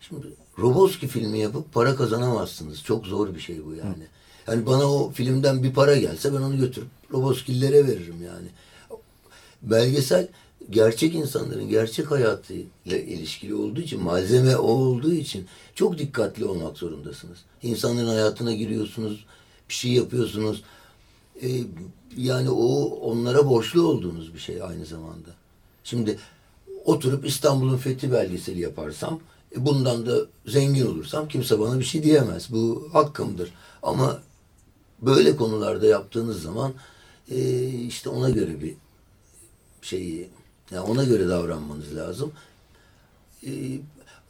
Şimdi 0.00 0.26
Roboski 0.58 1.08
filmi 1.08 1.38
yapıp 1.38 1.72
para 1.72 1.96
kazanamazsınız. 1.96 2.82
Çok 2.82 3.06
zor 3.06 3.34
bir 3.34 3.40
şey 3.40 3.66
bu 3.66 3.74
yani. 3.74 4.06
Yani 4.48 4.66
bana 4.66 4.92
o 4.92 5.10
filmden 5.10 5.62
bir 5.62 5.72
para 5.72 5.96
gelse 5.96 6.32
ben 6.32 6.40
onu 6.40 6.58
götürüp 6.58 6.88
Roboskillere 7.12 7.86
veririm 7.86 8.22
yani. 8.24 8.48
Belgesel 9.62 10.28
gerçek 10.70 11.14
insanların 11.14 11.68
gerçek 11.68 12.10
hayatıyla 12.10 12.98
ilişkili 12.98 13.54
olduğu 13.54 13.80
için, 13.80 14.02
malzeme 14.02 14.56
o 14.56 14.66
olduğu 14.66 15.12
için 15.12 15.46
çok 15.74 15.98
dikkatli 15.98 16.44
olmak 16.44 16.78
zorundasınız. 16.78 17.38
İnsanların 17.62 18.08
hayatına 18.08 18.52
giriyorsunuz, 18.52 19.24
bir 19.68 19.74
şey 19.74 19.92
yapıyorsunuz. 19.92 20.62
Ee, 21.42 21.48
yani 22.16 22.50
o 22.50 22.84
onlara 22.84 23.48
borçlu 23.48 23.82
olduğunuz 23.82 24.34
bir 24.34 24.38
şey 24.38 24.62
aynı 24.62 24.86
zamanda. 24.86 25.30
Şimdi 25.84 26.18
oturup 26.84 27.26
İstanbul'un 27.26 27.76
fethi 27.76 28.12
belgeseli 28.12 28.60
yaparsam, 28.60 29.20
bundan 29.56 30.06
da 30.06 30.18
zengin 30.46 30.86
olursam 30.86 31.28
kimse 31.28 31.60
bana 31.60 31.78
bir 31.78 31.84
şey 31.84 32.02
diyemez. 32.02 32.52
Bu 32.52 32.88
hakkımdır. 32.92 33.50
Ama 33.82 34.22
böyle 35.02 35.36
konularda 35.36 35.86
yaptığınız 35.86 36.42
zaman 36.42 36.72
e, 37.30 37.68
işte 37.68 38.08
ona 38.08 38.30
göre 38.30 38.60
bir 38.62 38.74
şeyi, 39.82 40.28
yani 40.70 40.86
ona 40.86 41.04
göre 41.04 41.28
davranmanız 41.28 41.96
lazım. 41.96 42.32
E, 43.46 43.50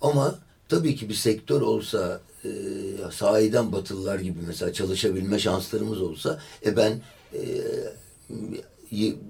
ama 0.01 0.39
tabii 0.69 0.97
ki 0.97 1.09
bir 1.09 1.15
sektör 1.15 1.61
olsa 1.61 2.21
e, 2.45 2.51
sahiden 3.13 3.73
batılılar 3.73 4.19
gibi 4.19 4.39
mesela 4.47 4.73
çalışabilme 4.73 5.39
şanslarımız 5.39 6.01
olsa 6.01 6.41
e 6.67 6.77
ben 6.77 7.01
e, 7.35 7.41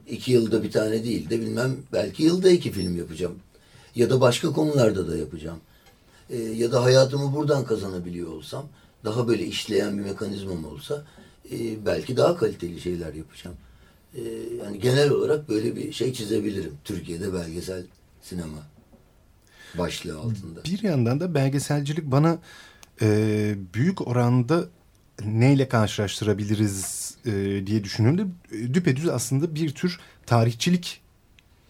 iki 0.09 0.33
yılda 0.33 0.63
bir 0.63 0.71
tane 0.71 1.05
değil 1.05 1.31
de 1.31 1.41
bilmem 1.41 1.77
belki 1.93 2.23
yılda 2.23 2.51
iki 2.51 2.73
film 2.73 2.99
yapacağım. 2.99 3.39
Ya 3.95 4.11
da 4.11 4.21
başka 4.21 4.53
konularda 4.53 5.09
da 5.09 5.17
yapacağım. 5.17 5.59
E, 6.31 6.37
ya 6.37 6.73
da 6.73 6.83
hayatımı 6.83 7.33
buradan 7.33 7.65
kazanabiliyor 7.65 8.29
olsam 8.29 8.67
daha 9.05 9.29
böyle 9.29 9.47
işleyen 9.47 9.99
bir 9.99 10.03
mekanizmam 10.03 10.65
olsa 10.65 11.05
e, 11.53 11.87
belki 11.87 12.17
daha 12.17 12.37
kaliteli 12.37 12.81
şeyler 12.81 13.15
yapacağım. 13.15 13.57
E, 14.15 14.23
yani 14.65 14.81
genel 14.81 15.11
olarak 15.11 15.49
böyle 15.49 15.77
bir 15.77 15.93
şey 15.93 16.13
çizebilirim. 16.13 16.73
Türkiye'de 16.85 17.35
belgesel 17.35 17.85
sinema 18.23 18.59
başlığı 19.79 20.19
altında. 20.19 20.65
Bir 20.65 20.83
yandan 20.83 21.21
da 21.21 21.35
belgeselcilik 21.35 22.05
bana 22.05 22.39
e, 23.03 23.55
büyük 23.75 24.09
oranda 24.09 24.65
neyle 25.25 25.69
karşılaştırabiliriz 25.69 27.15
e, 27.27 27.33
diye 27.67 27.85
düşündüğümde 27.85 28.27
e, 28.53 28.75
düpedüz 28.75 29.09
aslında 29.09 29.55
bir 29.55 29.75
tür 29.75 30.01
tarihçilik 30.27 31.01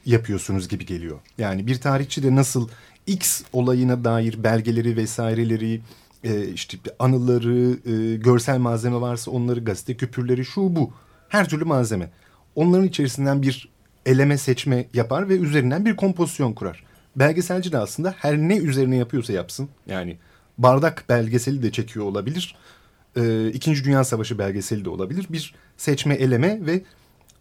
yapıyorsunuz 0.06 0.68
gibi 0.68 0.86
geliyor. 0.86 1.20
Yani 1.38 1.66
bir 1.66 1.80
tarihçi 1.80 2.22
de 2.22 2.34
nasıl 2.34 2.68
X 3.06 3.42
olayına 3.52 4.04
dair 4.04 4.44
belgeleri 4.44 4.96
vesaireleri 4.96 5.80
e, 6.24 6.48
işte 6.48 6.78
anıları, 6.98 7.76
e, 7.90 8.16
görsel 8.16 8.58
malzeme 8.58 9.00
varsa 9.00 9.30
onları 9.30 9.60
gazete 9.60 9.96
küpürleri 9.96 10.44
şu 10.44 10.76
bu 10.76 10.92
her 11.28 11.48
türlü 11.48 11.64
malzeme. 11.64 12.10
Onların 12.54 12.86
içerisinden 12.86 13.42
bir 13.42 13.68
eleme 14.06 14.38
seçme 14.38 14.86
yapar 14.94 15.28
ve 15.28 15.34
üzerinden 15.34 15.84
bir 15.84 15.96
kompozisyon 15.96 16.52
kurar. 16.52 16.84
Belgeselci 17.16 17.72
de 17.72 17.78
aslında 17.78 18.14
her 18.18 18.38
ne 18.38 18.56
üzerine 18.56 18.96
yapıyorsa 18.96 19.32
yapsın. 19.32 19.68
Yani 19.86 20.16
bardak 20.58 21.04
belgeseli 21.08 21.62
de 21.62 21.72
çekiyor 21.72 22.04
olabilir. 22.04 22.54
E, 23.16 23.48
İkinci 23.48 23.84
Dünya 23.84 24.04
Savaşı 24.04 24.38
belgeseli 24.38 24.84
de 24.84 24.90
olabilir. 24.90 25.26
Bir 25.30 25.54
seçme 25.76 26.14
eleme 26.14 26.66
ve 26.66 26.82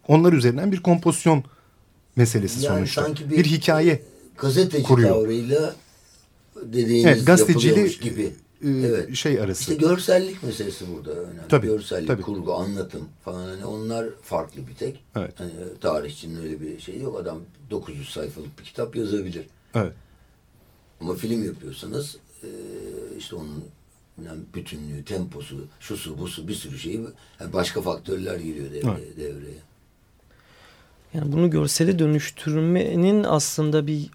onlar 0.08 0.32
üzerinden 0.32 0.72
bir 0.72 0.82
kompozisyon 0.82 1.44
meselesi 2.16 2.64
yani 2.66 2.86
sonuçta. 2.86 3.30
Bir, 3.30 3.36
bir 3.36 3.44
hikaye 3.44 4.02
gazeteci 4.38 4.82
kuruyor. 4.82 5.08
tavrıyla 5.10 5.74
dediğiniz 6.62 7.06
evet, 7.06 7.26
gazetecili 7.26 8.00
gibi. 8.00 8.32
E, 8.64 8.68
evet. 8.68 9.14
şey 9.14 9.40
arası. 9.40 9.60
İşte 9.60 9.74
görsellik 9.74 10.42
meselesi 10.42 10.84
burada 10.94 11.10
önemli. 11.10 11.48
Tabii, 11.48 11.66
görsellik, 11.66 12.08
tabii. 12.08 12.22
kurgu, 12.22 12.54
anlatım 12.54 13.08
falan 13.24 13.46
hani 13.46 13.64
onlar 13.64 14.06
farklı 14.22 14.66
bir 14.66 14.74
tek. 14.74 15.04
Evet. 15.16 15.32
Hani 15.40 15.50
tarihçinin 15.80 16.42
öyle 16.42 16.60
bir 16.60 16.80
şeyi 16.80 17.02
yok. 17.02 17.20
Adam 17.20 17.38
900 17.70 18.08
sayfalık 18.08 18.58
bir 18.58 18.64
kitap 18.64 18.96
yazabilir. 18.96 19.46
Evet. 19.74 19.92
Ama 21.00 21.14
film 21.14 21.44
yapıyorsanız 21.44 22.16
e, 22.42 22.48
işte 23.18 23.36
onun 23.36 23.64
yani 24.24 24.40
bütünlüğü, 24.54 25.04
temposu, 25.04 25.64
şusu, 25.80 26.18
busu 26.18 26.48
bir 26.48 26.54
sürü 26.54 26.78
şey 26.78 26.94
yani 27.40 27.52
başka 27.52 27.82
faktörler 27.82 28.36
giriyor 28.40 28.66
devreye. 28.72 28.94
Evet. 28.98 29.16
devreye. 29.16 29.58
Yani 31.14 31.32
bunu 31.32 31.50
görsele 31.50 31.98
dönüştürmenin 31.98 33.24
aslında 33.24 33.86
bir 33.86 34.10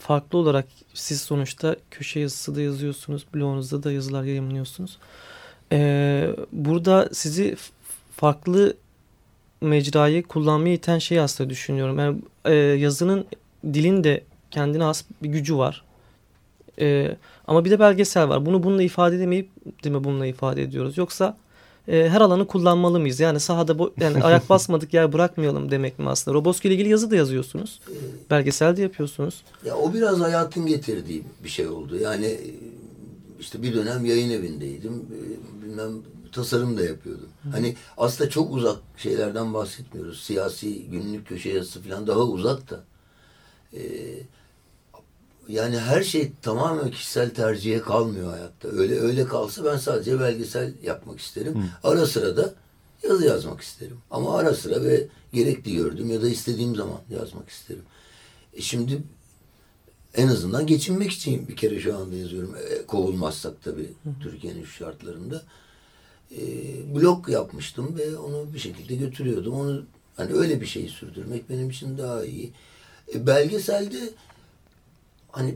farklı 0.00 0.38
olarak 0.38 0.66
siz 0.94 1.20
sonuçta 1.20 1.76
köşe 1.90 2.20
yazısı 2.20 2.54
da 2.54 2.60
yazıyorsunuz, 2.60 3.26
blogunuzda 3.34 3.82
da 3.82 3.92
yazılar 3.92 4.22
yayınlıyorsunuz. 4.22 4.98
Ee, 5.72 6.30
burada 6.52 7.08
sizi 7.12 7.56
farklı 8.16 8.76
mecrayı 9.60 10.22
kullanmaya 10.22 10.74
iten 10.74 10.98
şey 10.98 11.20
aslında 11.20 11.50
düşünüyorum. 11.50 11.98
Yani 11.98 12.18
e, 12.44 12.54
yazının 12.54 13.26
dilin 13.64 14.04
de 14.04 14.24
kendine 14.50 14.82
has 14.82 15.04
bir 15.22 15.28
gücü 15.28 15.56
var. 15.56 15.84
E, 16.80 17.16
ama 17.46 17.64
bir 17.64 17.70
de 17.70 17.80
belgesel 17.80 18.28
var. 18.28 18.46
Bunu 18.46 18.62
bununla 18.62 18.82
ifade 18.82 19.16
edemeyip 19.16 19.50
değil 19.84 19.94
mi 19.94 20.04
bununla 20.04 20.26
ifade 20.26 20.62
ediyoruz. 20.62 20.98
Yoksa 20.98 21.36
e, 21.90 22.08
her 22.08 22.20
alanı 22.20 22.46
kullanmalı 22.46 23.00
mıyız? 23.00 23.20
Yani 23.20 23.40
sahada 23.40 23.90
yani 24.00 24.22
ayak 24.22 24.50
basmadık 24.50 24.94
yer 24.94 25.12
bırakmayalım 25.12 25.70
demek 25.70 25.98
mi 25.98 26.08
aslında? 26.08 26.34
Roboski 26.34 26.68
ile 26.68 26.74
ilgili 26.74 26.88
yazı 26.88 27.10
da 27.10 27.16
yazıyorsunuz. 27.16 27.80
Belgesel 28.30 28.76
de 28.76 28.82
yapıyorsunuz. 28.82 29.42
Ya 29.64 29.76
o 29.76 29.94
biraz 29.94 30.20
hayatın 30.20 30.66
getirdiği 30.66 31.24
bir 31.44 31.48
şey 31.48 31.68
oldu. 31.68 31.96
Yani 31.96 32.38
işte 33.40 33.62
bir 33.62 33.74
dönem 33.74 34.04
yayın 34.04 34.30
evindeydim. 34.30 35.06
Bilmem 35.62 35.92
tasarım 36.32 36.78
da 36.78 36.84
yapıyordum. 36.84 37.28
Hı. 37.42 37.50
Hani 37.50 37.76
aslında 37.96 38.30
çok 38.30 38.54
uzak 38.54 38.76
şeylerden 38.96 39.54
bahsetmiyoruz. 39.54 40.22
Siyasi 40.22 40.82
günlük 40.82 41.28
köşe 41.28 41.48
yazısı 41.48 41.82
falan 41.82 42.06
daha 42.06 42.20
uzak 42.20 42.70
da. 42.70 42.80
Ee, 43.74 43.80
yani 45.48 45.78
her 45.78 46.02
şey 46.02 46.32
tamamen 46.42 46.90
kişisel 46.90 47.30
tercihe 47.30 47.80
kalmıyor 47.80 48.30
hayatta. 48.30 48.68
Öyle 48.68 49.00
öyle 49.00 49.24
kalsa 49.24 49.64
ben 49.64 49.76
sadece 49.76 50.20
belgesel 50.20 50.74
yapmak 50.82 51.20
isterim. 51.20 51.54
Hı. 51.54 51.88
Ara 51.88 52.06
sıra 52.06 52.36
da 52.36 52.54
yazı 53.02 53.26
yazmak 53.26 53.60
isterim. 53.60 53.98
Ama 54.10 54.38
ara 54.38 54.54
sıra 54.54 54.84
ve 54.84 55.08
gerekli 55.32 55.74
gördüğüm 55.74 56.10
ya 56.10 56.22
da 56.22 56.28
istediğim 56.28 56.76
zaman 56.76 57.00
yazmak 57.10 57.48
isterim. 57.48 57.82
E 58.54 58.60
şimdi 58.60 59.02
en 60.14 60.28
azından 60.28 60.66
geçinmek 60.66 61.12
için 61.12 61.48
bir 61.48 61.56
kere 61.56 61.80
şu 61.80 61.98
anda 61.98 62.16
yazıyorum. 62.16 62.56
E, 62.56 62.86
kovulmazsak 62.86 63.62
tabii 63.62 63.92
Türkiye'nin 64.22 64.64
şu 64.64 64.72
şartlarında. 64.72 65.42
E, 66.36 66.40
blog 66.94 67.28
yapmıştım 67.28 67.98
ve 67.98 68.16
onu 68.16 68.54
bir 68.54 68.58
şekilde 68.58 68.94
götürüyordum. 68.94 69.54
Onu 69.54 69.82
hani 70.16 70.32
öyle 70.32 70.60
bir 70.60 70.66
şeyi 70.66 70.88
sürdürmek 70.88 71.50
benim 71.50 71.70
için 71.70 71.98
daha 71.98 72.24
iyi. 72.24 72.52
E, 73.14 73.26
belgeselde 73.26 73.98
hani 75.32 75.54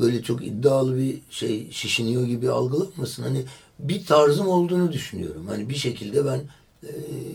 böyle 0.00 0.22
çok 0.22 0.46
iddialı 0.46 0.96
bir 0.96 1.18
şey 1.30 1.70
şişiniyor 1.70 2.26
gibi 2.26 2.50
algılanmasın. 2.50 3.22
Hani 3.22 3.44
bir 3.78 4.06
tarzım 4.06 4.48
olduğunu 4.48 4.92
düşünüyorum. 4.92 5.46
Hani 5.46 5.68
bir 5.68 5.74
şekilde 5.74 6.26
ben 6.26 6.40
e, 6.82 6.92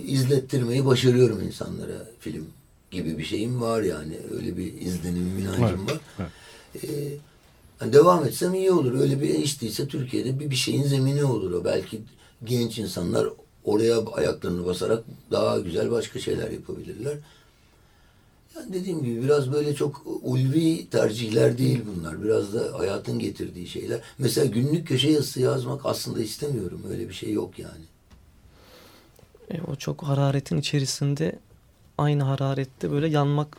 izlettirmeyi 0.07 0.85
başarıyorum 0.85 1.41
insanlara 1.41 2.07
film 2.19 2.45
gibi 2.91 3.17
bir 3.17 3.23
şeyim 3.23 3.61
var 3.61 3.81
yani. 3.81 4.17
Öyle 4.37 4.57
bir 4.57 4.81
izlenimim, 4.81 5.39
inancım 5.39 5.79
Evet, 5.89 5.89
var. 5.89 5.99
evet. 6.19 6.29
Ee, 6.83 7.17
hani 7.79 7.93
devam 7.93 8.25
etsem 8.25 8.53
iyi 8.53 8.71
olur. 8.71 8.99
Öyle 8.99 9.21
bir 9.21 9.29
iş 9.29 9.61
değilse 9.61 9.87
Türkiye'de 9.87 10.39
bir, 10.39 10.49
bir 10.49 10.55
şeyin 10.55 10.83
zemini 10.83 11.23
olur 11.23 11.51
o. 11.51 11.65
Belki 11.65 12.01
genç 12.43 12.77
insanlar 12.77 13.27
oraya 13.63 14.05
ayaklarını 14.05 14.65
basarak 14.65 15.03
daha 15.31 15.59
güzel 15.59 15.91
başka 15.91 16.19
şeyler 16.19 16.51
yapabilirler. 16.51 17.17
Yani 18.59 18.73
dediğim 18.73 19.03
gibi 19.03 19.23
biraz 19.23 19.51
böyle 19.51 19.75
çok 19.75 20.03
ulvi 20.23 20.89
tercihler 20.89 21.57
değil 21.57 21.81
bunlar. 21.95 22.23
Biraz 22.23 22.53
da 22.53 22.79
hayatın 22.79 23.19
getirdiği 23.19 23.67
şeyler. 23.67 23.99
Mesela 24.17 24.45
günlük 24.45 24.87
köşe 24.87 25.09
yazısı 25.09 25.41
yazmak 25.41 25.85
aslında 25.85 26.21
istemiyorum. 26.21 26.81
Öyle 26.91 27.09
bir 27.09 27.13
şey 27.13 27.33
yok 27.33 27.59
yani. 27.59 27.83
E, 29.49 29.61
o 29.71 29.75
çok 29.75 30.03
hararetin 30.03 30.57
içerisinde 30.57 31.39
aynı 31.97 32.23
hararette 32.23 32.91
böyle 32.91 33.07
yanmak 33.07 33.57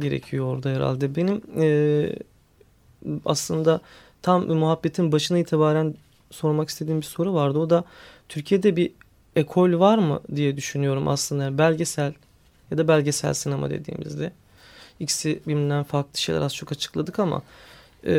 gerekiyor 0.00 0.46
orada 0.46 0.70
herhalde. 0.70 1.16
Benim 1.16 1.42
e, 1.56 2.16
aslında 3.24 3.80
tam 4.22 4.46
muhabbetin 4.46 5.12
başına 5.12 5.38
itibaren 5.38 5.94
sormak 6.30 6.68
istediğim 6.68 7.00
bir 7.00 7.06
soru 7.06 7.34
vardı. 7.34 7.58
O 7.58 7.70
da 7.70 7.84
Türkiye'de 8.28 8.76
bir 8.76 8.92
ekol 9.36 9.78
var 9.78 9.98
mı 9.98 10.20
diye 10.34 10.56
düşünüyorum 10.56 11.08
aslında. 11.08 11.42
Yani 11.42 11.58
belgesel 11.58 12.12
ya 12.70 12.78
da 12.78 12.88
belgesel 12.88 13.34
sinema 13.34 13.70
dediğimizde. 13.70 14.32
İkisi 15.00 15.40
birbirinden 15.46 15.82
farklı 15.82 16.20
şeyler 16.20 16.40
az 16.40 16.54
çok 16.54 16.72
açıkladık 16.72 17.18
ama 17.18 17.42
e, 18.06 18.14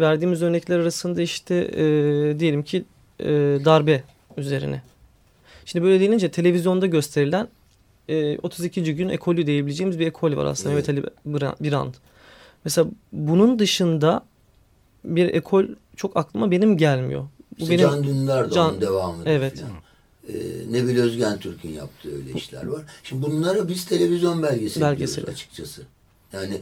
verdiğimiz 0.00 0.42
örnekler 0.42 0.78
arasında 0.78 1.22
işte 1.22 1.54
e, 1.54 1.82
diyelim 2.40 2.62
ki 2.62 2.84
e, 3.20 3.26
darbe 3.64 4.04
üzerine. 4.36 4.82
Şimdi 5.64 5.84
böyle 5.84 6.00
denince 6.00 6.30
televizyonda 6.30 6.86
gösterilen 6.86 7.48
e, 8.08 8.38
32. 8.38 8.96
gün 8.96 9.08
ekolü 9.08 9.46
diyebileceğimiz 9.46 9.98
bir 9.98 10.06
ekol 10.06 10.36
var 10.36 10.44
aslında. 10.44 10.74
Evet. 10.74 10.88
Mehmet 10.88 11.06
Ali 11.26 11.52
Birand. 11.60 11.94
Mesela 12.64 12.88
bunun 13.12 13.58
dışında 13.58 14.24
bir 15.04 15.28
ekol 15.34 15.64
çok 15.96 16.16
aklıma 16.16 16.50
benim 16.50 16.76
gelmiyor. 16.76 17.22
Bu 17.58 17.62
İşte 17.62 17.70
benim 17.70 17.90
Can 17.90 18.04
Dündar 18.04 18.50
da 18.50 18.54
Can- 18.54 18.70
onun 18.70 18.80
devamı. 18.80 19.22
Evet. 19.26 19.60
Falan. 19.60 19.72
Ee, 20.28 20.72
Nebil 20.72 20.98
Özgen 20.98 21.38
Türk'ün 21.38 21.70
yaptığı 21.70 22.16
öyle 22.16 22.32
işler 22.32 22.66
var. 22.66 22.82
Şimdi 23.04 23.22
bunlara 23.26 23.68
biz 23.68 23.84
televizyon 23.84 24.42
belgeseli 24.42 24.84
açıkçası. 25.30 25.82
Yani 26.32 26.60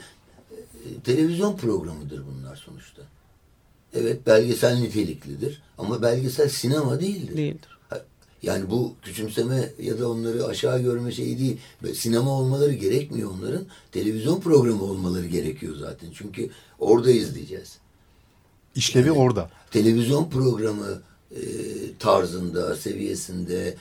e, 0.51 1.01
televizyon 1.05 1.57
programıdır 1.57 2.23
bunlar 2.27 2.57
sonuçta. 2.57 3.03
Evet 3.95 4.27
belgesel 4.27 4.79
niteliklidir 4.79 5.63
ama 5.79 6.03
belgesel 6.03 6.49
sinema 6.49 7.01
değildir. 7.01 7.37
değildir. 7.37 7.79
Yani 8.43 8.71
bu 8.71 8.95
küçümseme 9.03 9.71
ya 9.83 9.99
da 9.99 10.11
onları 10.11 10.47
aşağı 10.47 10.83
görme 10.83 11.13
şeyi 11.13 11.39
değil. 11.39 11.59
Sinema 11.95 12.31
olmaları 12.31 12.73
gerekmiyor 12.73 13.31
onların. 13.31 13.67
Televizyon 13.93 14.41
programı 14.41 14.83
olmaları 14.83 15.27
gerekiyor 15.27 15.77
zaten. 15.77 16.09
Çünkü 16.15 16.51
orada 16.79 17.11
izleyeceğiz. 17.11 17.79
İşlevi 18.75 19.09
Yani- 19.09 19.19
orada. 19.19 19.51
Televizyon 19.71 20.31
programı 20.31 21.03
e, 21.31 21.41
tarzında, 21.99 22.77
seviyesinde, 22.77 23.77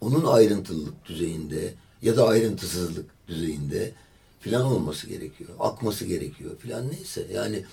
onun 0.00 0.24
ayrıntılılık 0.24 1.04
düzeyinde 1.04 1.74
ya 2.02 2.16
da 2.16 2.28
ayrıntısızlık 2.28 3.06
düzeyinde 3.28 3.92
filan 4.40 4.62
olması 4.64 5.06
gerekiyor. 5.06 5.50
Akması 5.60 6.04
gerekiyor 6.04 6.50
filan 6.58 6.88
neyse. 6.92 7.26
Yani 7.34 7.64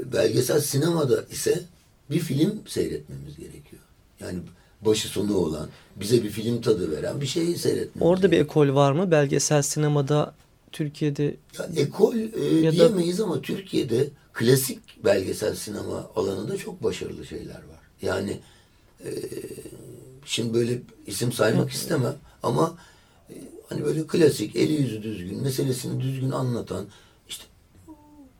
e, 0.00 0.12
belgesel 0.12 0.60
sinemada 0.60 1.24
ise 1.30 1.62
bir 2.10 2.18
film 2.18 2.60
seyretmemiz 2.66 3.36
gerekiyor. 3.36 3.82
Yani 4.20 4.38
başı 4.80 5.08
sonu 5.08 5.36
olan, 5.36 5.68
bize 5.96 6.22
bir 6.22 6.30
film 6.30 6.60
tadı 6.60 6.90
veren 6.90 7.20
bir 7.20 7.26
şeyi 7.26 7.58
seyretmemiz 7.58 8.02
Orada 8.10 8.22
bir 8.26 8.36
gerekiyor. 8.36 8.66
ekol 8.66 8.74
var 8.74 8.92
mı? 8.92 9.10
Belgesel 9.10 9.62
sinemada 9.62 10.34
Türkiye'de 10.72 11.36
Ya 11.58 11.66
ekol 11.76 12.16
e, 12.16 12.44
Ya 12.60 12.72
da- 12.72 12.76
diyemeyiz 12.76 13.20
ama 13.20 13.42
Türkiye'de 13.42 14.08
klasik 14.32 15.04
belgesel 15.04 15.54
sinema 15.54 16.10
alanında 16.16 16.56
çok 16.56 16.82
başarılı 16.82 17.26
şeyler 17.26 17.54
var. 17.54 17.80
Yani 18.02 18.40
e, 19.04 19.10
şimdi 20.24 20.54
böyle 20.54 20.78
isim 21.06 21.32
saymak 21.32 21.70
istemem 21.70 22.14
ama 22.42 22.74
hani 23.72 23.84
böyle 23.84 24.06
klasik, 24.06 24.56
eli 24.56 24.72
yüzü 24.72 25.02
düzgün, 25.02 25.42
meselesini 25.42 26.00
düzgün 26.00 26.30
anlatan, 26.30 26.86
işte 27.28 27.44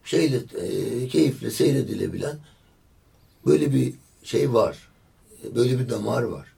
şeyle 0.05 0.37
e, 0.37 1.09
keyifle 1.09 1.51
seyredilebilen 1.51 2.39
böyle 3.47 3.75
bir 3.75 3.95
şey 4.23 4.53
var. 4.53 4.89
E, 5.45 5.55
Böyle 5.55 5.79
bir 5.79 5.89
damar 5.89 6.23
var. 6.23 6.53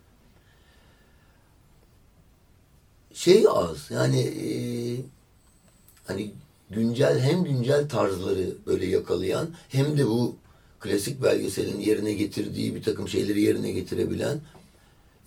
şey 3.15 3.45
az 3.51 3.91
yani 3.91 4.21
e, 4.21 4.49
hani 6.05 6.31
güncel 6.71 7.21
hem 7.21 7.45
güncel 7.45 7.89
tarzları 7.89 8.55
böyle 8.67 8.87
yakalayan 8.87 9.49
hem 9.69 9.99
de 9.99 10.07
bu 10.07 10.37
klasik 10.81 11.23
belgeselin 11.23 11.81
yerine 11.81 12.13
getirdiği 12.13 12.75
bir 12.75 12.83
takım 12.83 13.09
şeyleri 13.09 13.41
yerine 13.41 13.71
getirebilen 13.71 14.41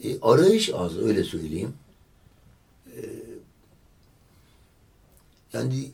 e, 0.04 0.20
arayış 0.22 0.70
az 0.74 0.98
öyle 0.98 1.24
söyleyeyim. 1.24 1.74
E, 2.98 3.02
yani 5.54 5.92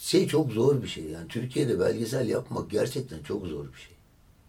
şey 0.00 0.28
çok 0.28 0.52
zor 0.52 0.82
bir 0.82 0.88
şey 0.88 1.04
yani 1.04 1.28
Türkiye'de 1.28 1.80
belgesel 1.80 2.28
yapmak 2.28 2.70
gerçekten 2.70 3.22
çok 3.22 3.46
zor 3.46 3.64
bir 3.64 3.78
şey. 3.78 3.96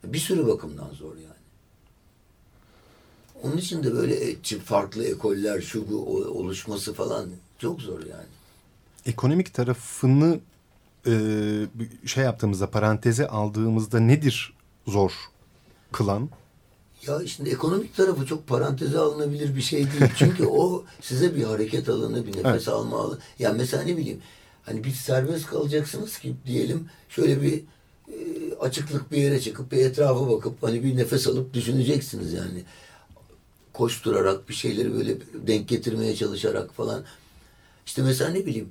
Bir 0.03 0.19
sürü 0.19 0.47
bakımdan 0.47 0.89
zor 0.89 1.15
yani. 1.15 1.41
Onun 3.43 3.57
için 3.57 3.83
de 3.83 3.93
böyle 3.93 4.35
farklı 4.65 5.05
ekoller 5.05 5.61
şu 5.61 5.91
bu 5.91 6.05
oluşması 6.15 6.93
falan 6.93 7.29
çok 7.59 7.81
zor 7.81 7.99
yani. 7.99 8.27
Ekonomik 9.05 9.53
tarafını 9.53 10.39
e, 11.07 11.13
şey 12.05 12.23
yaptığımızda 12.23 12.69
paranteze 12.69 13.27
aldığımızda 13.27 13.99
nedir 13.99 14.53
zor 14.87 15.11
kılan? 15.91 16.29
Ya 17.07 17.27
şimdi 17.27 17.49
ekonomik 17.49 17.95
tarafı 17.95 18.25
çok 18.25 18.47
paranteze 18.47 18.97
alınabilir 18.97 19.55
bir 19.55 19.61
şey 19.61 19.79
değil. 19.79 20.11
Çünkü 20.17 20.45
o 20.45 20.83
size 21.01 21.35
bir 21.35 21.43
hareket 21.43 21.89
alanı, 21.89 22.27
bir 22.27 22.31
nefes 22.31 22.45
evet. 22.45 22.67
alma 22.67 22.99
alanı. 22.99 23.19
Ya 23.39 23.53
mesela 23.53 23.83
ne 23.83 23.97
bileyim 23.97 24.21
hani 24.63 24.83
bir 24.83 24.91
serbest 24.91 25.45
kalacaksınız 25.45 26.17
ki 26.19 26.35
diyelim 26.45 26.89
şöyle 27.09 27.41
bir 27.41 27.63
e, 28.07 28.15
açıklık 28.59 29.11
bir 29.11 29.17
yere 29.17 29.41
çıkıp 29.41 29.71
bir 29.71 29.77
etrafa 29.77 30.29
bakıp 30.29 30.63
hani 30.63 30.83
bir 30.83 30.97
nefes 30.97 31.27
alıp 31.27 31.53
düşüneceksiniz 31.53 32.33
yani 32.33 32.63
koşturarak 33.73 34.49
bir 34.49 34.53
şeyleri 34.53 34.93
böyle 34.93 35.17
denk 35.47 35.67
getirmeye 35.67 36.15
çalışarak 36.15 36.73
falan. 36.73 37.03
İşte 37.85 38.01
mesela 38.01 38.31
ne 38.31 38.45
bileyim 38.45 38.69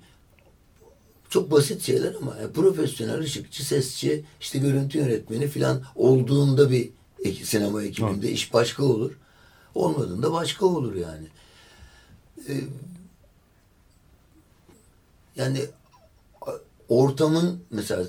çok 1.28 1.50
basit 1.50 1.82
şeyler 1.82 2.14
ama 2.14 2.36
yani 2.40 2.52
profesyonel 2.52 3.18
ışıkçı, 3.18 3.66
sesçi, 3.66 4.24
işte 4.40 4.58
görüntü 4.58 4.98
yönetmeni 4.98 5.48
falan 5.48 5.82
olduğunda 5.94 6.70
bir 6.70 6.90
sinema 7.24 7.82
ekibinde 7.82 8.26
Hı. 8.26 8.30
iş 8.30 8.52
başka 8.52 8.84
olur. 8.84 9.12
Olmadığında 9.74 10.32
başka 10.32 10.66
olur 10.66 10.94
yani. 10.94 11.26
Ee, 12.48 12.60
yani 15.36 15.60
ortamın 16.88 17.60
mesela 17.70 18.06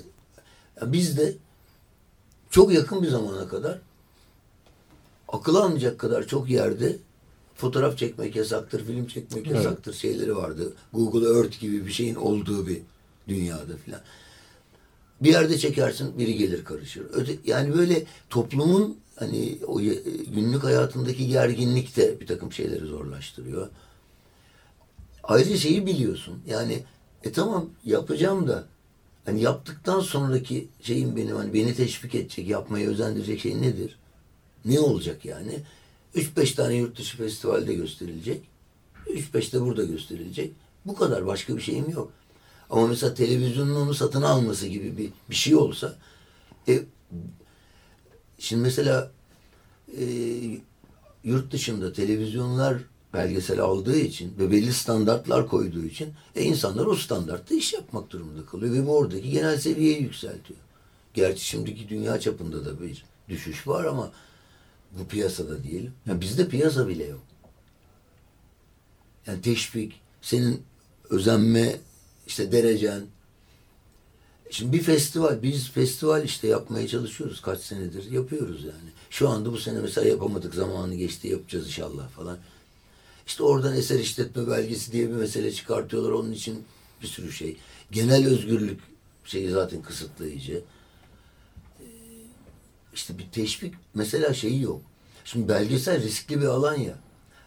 biz 0.82 1.18
de 1.18 1.34
çok 2.50 2.72
yakın 2.72 3.02
bir 3.02 3.08
zamana 3.08 3.48
kadar 3.48 3.78
akıl 5.28 5.54
almayacak 5.54 5.98
kadar 5.98 6.26
çok 6.26 6.50
yerde 6.50 6.96
fotoğraf 7.54 7.98
çekmek 7.98 8.36
yasaktır, 8.36 8.84
film 8.86 9.06
çekmek 9.06 9.46
evet. 9.46 9.56
yasaktır 9.56 9.94
şeyleri 9.94 10.36
vardı. 10.36 10.72
Google 10.92 11.38
Earth 11.38 11.60
gibi 11.60 11.86
bir 11.86 11.92
şeyin 11.92 12.14
olduğu 12.14 12.66
bir 12.66 12.82
dünyada 13.28 13.76
filan. 13.84 14.00
Bir 15.20 15.32
yerde 15.32 15.58
çekersin 15.58 16.18
biri 16.18 16.34
gelir 16.34 16.64
karışır. 16.64 17.06
Öte, 17.12 17.36
yani 17.44 17.74
böyle 17.74 18.04
toplumun 18.30 18.98
hani 19.16 19.58
o 19.66 19.78
günlük 20.34 20.64
hayatındaki 20.64 21.28
gerginlik 21.28 21.96
de 21.96 22.20
bir 22.20 22.26
takım 22.26 22.52
şeyleri 22.52 22.86
zorlaştırıyor. 22.86 23.68
Ayrıca 25.22 25.56
şeyi 25.56 25.86
biliyorsun. 25.86 26.38
Yani 26.46 26.82
e 27.24 27.32
tamam 27.32 27.70
yapacağım 27.84 28.48
da 28.48 28.64
hani 29.24 29.42
yaptıktan 29.42 30.00
sonraki 30.00 30.68
şeyin 30.80 31.16
benim 31.16 31.36
hani 31.36 31.54
beni 31.54 31.74
teşvik 31.74 32.14
edecek, 32.14 32.48
yapmaya 32.48 32.88
özendirecek 32.88 33.40
şey 33.40 33.62
nedir? 33.62 33.98
Ne 34.64 34.80
olacak 34.80 35.24
yani? 35.24 35.62
3-5 36.14 36.54
tane 36.54 36.74
yurt 36.74 36.98
dışı 36.98 37.16
festivalde 37.16 37.74
gösterilecek. 37.74 38.42
3-5 39.06 39.52
de 39.52 39.60
burada 39.60 39.84
gösterilecek. 39.84 40.52
Bu 40.86 40.94
kadar 40.94 41.26
başka 41.26 41.56
bir 41.56 41.62
şeyim 41.62 41.90
yok. 41.90 42.12
Ama 42.70 42.86
mesela 42.86 43.14
televizyonun 43.14 43.74
onu 43.74 43.94
satın 43.94 44.22
alması 44.22 44.66
gibi 44.66 44.98
bir, 44.98 45.10
bir 45.30 45.34
şey 45.34 45.54
olsa 45.54 45.96
e, 46.68 46.80
şimdi 48.42 48.62
mesela 48.62 49.10
e, 49.98 50.04
yurt 51.24 51.52
dışında 51.52 51.92
televizyonlar 51.92 52.78
belgesel 53.14 53.60
aldığı 53.60 53.98
için 53.98 54.34
ve 54.38 54.50
belli 54.50 54.72
standartlar 54.72 55.48
koyduğu 55.48 55.84
için 55.84 56.12
e, 56.36 56.42
insanlar 56.42 56.86
o 56.86 56.96
standartta 56.96 57.54
iş 57.54 57.72
yapmak 57.72 58.10
durumunda 58.10 58.46
kalıyor 58.46 58.74
ve 58.74 58.86
bu 58.86 58.96
oradaki 58.96 59.30
genel 59.30 59.58
seviyeyi 59.58 60.02
yükseltiyor. 60.02 60.60
Gerçi 61.14 61.44
şimdiki 61.44 61.88
dünya 61.88 62.20
çapında 62.20 62.64
da 62.64 62.80
bir 62.80 63.04
düşüş 63.28 63.68
var 63.68 63.84
ama 63.84 64.12
bu 64.98 65.06
piyasada 65.06 65.64
diyelim. 65.64 65.92
Yani 66.06 66.20
bizde 66.20 66.48
piyasa 66.48 66.88
bile 66.88 67.04
yok. 67.04 67.22
Yani 69.26 69.42
teşvik, 69.42 70.00
senin 70.22 70.62
özenme 71.10 71.76
işte 72.26 72.52
derecen. 72.52 73.02
Şimdi 74.52 74.72
bir 74.72 74.82
festival, 74.82 75.42
biz 75.42 75.70
festival 75.70 76.24
işte 76.24 76.48
yapmaya 76.48 76.88
çalışıyoruz 76.88 77.42
kaç 77.42 77.60
senedir 77.60 78.10
yapıyoruz 78.10 78.64
yani. 78.64 78.90
Şu 79.10 79.28
anda 79.28 79.52
bu 79.52 79.58
sene 79.58 79.78
mesela 79.80 80.08
yapamadık 80.08 80.54
zamanı 80.54 80.94
geçti 80.94 81.28
yapacağız 81.28 81.66
inşallah 81.66 82.08
falan. 82.08 82.38
İşte 83.26 83.42
oradan 83.42 83.76
eser 83.76 83.98
işletme 83.98 84.48
belgesi 84.48 84.92
diye 84.92 85.08
bir 85.08 85.14
mesele 85.14 85.52
çıkartıyorlar 85.52 86.10
onun 86.10 86.32
için 86.32 86.64
bir 87.02 87.06
sürü 87.06 87.32
şey. 87.32 87.56
Genel 87.90 88.26
özgürlük 88.26 88.80
şeyi 89.24 89.50
zaten 89.50 89.82
kısıtlayıcı. 89.82 90.62
Ee, 91.80 91.84
işte 92.94 93.18
bir 93.18 93.30
teşvik 93.32 93.74
mesela 93.94 94.34
şeyi 94.34 94.62
yok. 94.62 94.82
Şimdi 95.24 95.48
belgesel 95.48 96.02
riskli 96.02 96.40
bir 96.40 96.46
alan 96.46 96.76
ya 96.76 96.98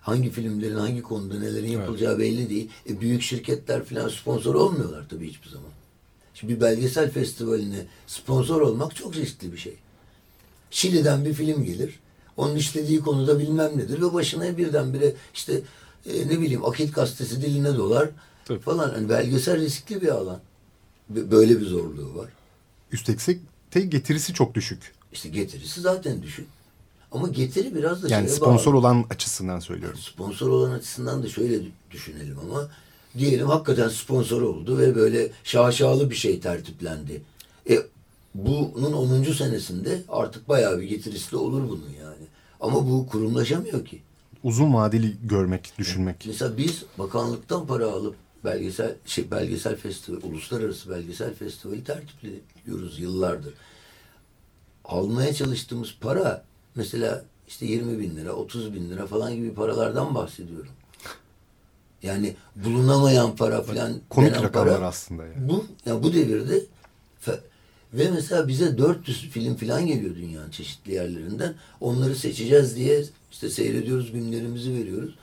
hangi 0.01 0.29
filmlerin 0.29 0.75
hangi 0.75 1.01
konuda 1.01 1.39
nelerin 1.39 1.71
yapılacağı 1.71 2.15
evet. 2.15 2.21
belli 2.21 2.49
değil. 2.49 2.69
E, 2.89 3.01
büyük 3.01 3.21
şirketler 3.21 3.83
falan 3.83 4.09
sponsor 4.09 4.55
olmuyorlar 4.55 5.09
tabii 5.09 5.29
hiçbir 5.29 5.49
zaman. 5.49 5.71
Şimdi 6.35 6.55
bir 6.55 6.61
belgesel 6.61 7.11
festivaline 7.11 7.85
sponsor 8.07 8.61
olmak 8.61 8.95
çok 8.95 9.15
riskli 9.15 9.53
bir 9.53 9.57
şey. 9.57 9.75
Şili'den 10.71 11.25
bir 11.25 11.33
film 11.33 11.63
gelir. 11.63 11.99
Onun 12.37 12.55
işlediği 12.55 12.99
konuda 12.99 13.39
bilmem 13.39 13.77
nedir 13.77 14.01
ve 14.01 14.13
başına 14.13 14.57
birdenbire 14.57 15.13
işte 15.33 15.61
e, 16.05 16.27
ne 16.27 16.39
bileyim 16.41 16.65
Akit 16.65 16.95
gazetesi 16.95 17.41
diline 17.41 17.77
dolar 17.77 18.09
Tabii. 18.45 18.59
falan. 18.59 18.93
Yani 18.95 19.09
belgesel 19.09 19.61
riskli 19.61 20.01
bir 20.01 20.07
alan. 20.07 20.39
Böyle 21.09 21.59
bir 21.61 21.65
zorluğu 21.65 22.15
var. 22.15 22.29
Üstelik 22.91 23.39
de 23.73 23.81
getirisi 23.81 24.33
çok 24.33 24.55
düşük. 24.55 24.93
İşte 25.13 25.29
getirisi 25.29 25.81
zaten 25.81 26.23
düşük. 26.23 26.47
Ama 27.11 27.27
getiri 27.27 27.75
biraz 27.75 28.03
da 28.03 28.07
Yani 28.07 28.29
sponsor 28.29 28.73
bağlı. 28.73 28.79
olan 28.79 29.05
açısından 29.09 29.59
söylüyorum. 29.59 29.97
Yani 29.97 30.05
sponsor 30.13 30.49
olan 30.49 30.71
açısından 30.71 31.23
da 31.23 31.29
şöyle 31.29 31.59
düşünelim 31.91 32.37
ama 32.39 32.69
diyelim 33.17 33.47
hakikaten 33.47 33.89
sponsor 33.89 34.41
oldu 34.41 34.77
ve 34.77 34.95
böyle 34.95 35.31
şaşalı 35.43 36.09
bir 36.09 36.15
şey 36.15 36.39
tertiplendi. 36.39 37.21
E 37.69 37.79
bunun 38.35 38.93
10. 38.93 39.23
senesinde 39.23 40.01
artık 40.09 40.49
bayağı 40.49 40.79
bir 40.79 40.83
getirisi 40.83 41.31
de 41.31 41.37
olur 41.37 41.69
bunun 41.69 41.89
yani. 42.01 42.25
Ama 42.59 42.89
bu 42.89 43.07
kurumlaşamıyor 43.07 43.85
ki. 43.85 44.01
Uzun 44.43 44.73
vadeli 44.73 45.15
görmek, 45.23 45.73
düşünmek. 45.77 46.23
Mesela 46.27 46.57
biz 46.57 46.83
bakanlıktan 46.97 47.67
para 47.67 47.85
alıp 47.85 48.15
belgesel 48.45 48.95
şey 49.05 49.31
belgesel 49.31 49.75
festival, 49.75 50.17
uluslararası 50.23 50.89
belgesel 50.89 51.33
festivali 51.33 51.83
tertipliyoruz 51.83 52.99
yıllardır. 52.99 53.53
Almaya 54.85 55.33
çalıştığımız 55.33 55.95
para 56.01 56.43
mesela 56.75 57.25
işte 57.47 57.65
20 57.65 57.99
bin 57.99 58.15
lira, 58.15 58.31
30 58.33 58.73
bin 58.73 58.89
lira 58.89 59.07
falan 59.07 59.35
gibi 59.35 59.53
paralardan 59.53 60.15
bahsediyorum. 60.15 60.71
Yani 62.05 62.35
bulunamayan 62.55 63.35
para 63.35 63.61
falan. 63.61 63.93
Komik 64.09 64.35
rakamlar 64.35 64.77
para, 64.77 64.87
aslında. 64.87 65.25
Yani. 65.25 65.49
Bu, 65.49 65.65
yani 65.85 66.03
bu 66.03 66.13
devirde 66.13 66.61
ve 67.93 68.11
mesela 68.11 68.47
bize 68.47 68.77
400 68.77 69.29
film 69.29 69.55
falan 69.55 69.85
geliyor 69.85 70.15
dünyanın 70.15 70.51
çeşitli 70.51 70.93
yerlerinden. 70.93 71.55
Onları 71.81 72.15
seçeceğiz 72.15 72.75
diye 72.75 73.03
işte 73.31 73.49
seyrediyoruz, 73.49 74.11
günlerimizi 74.11 74.73
veriyoruz. 74.73 75.15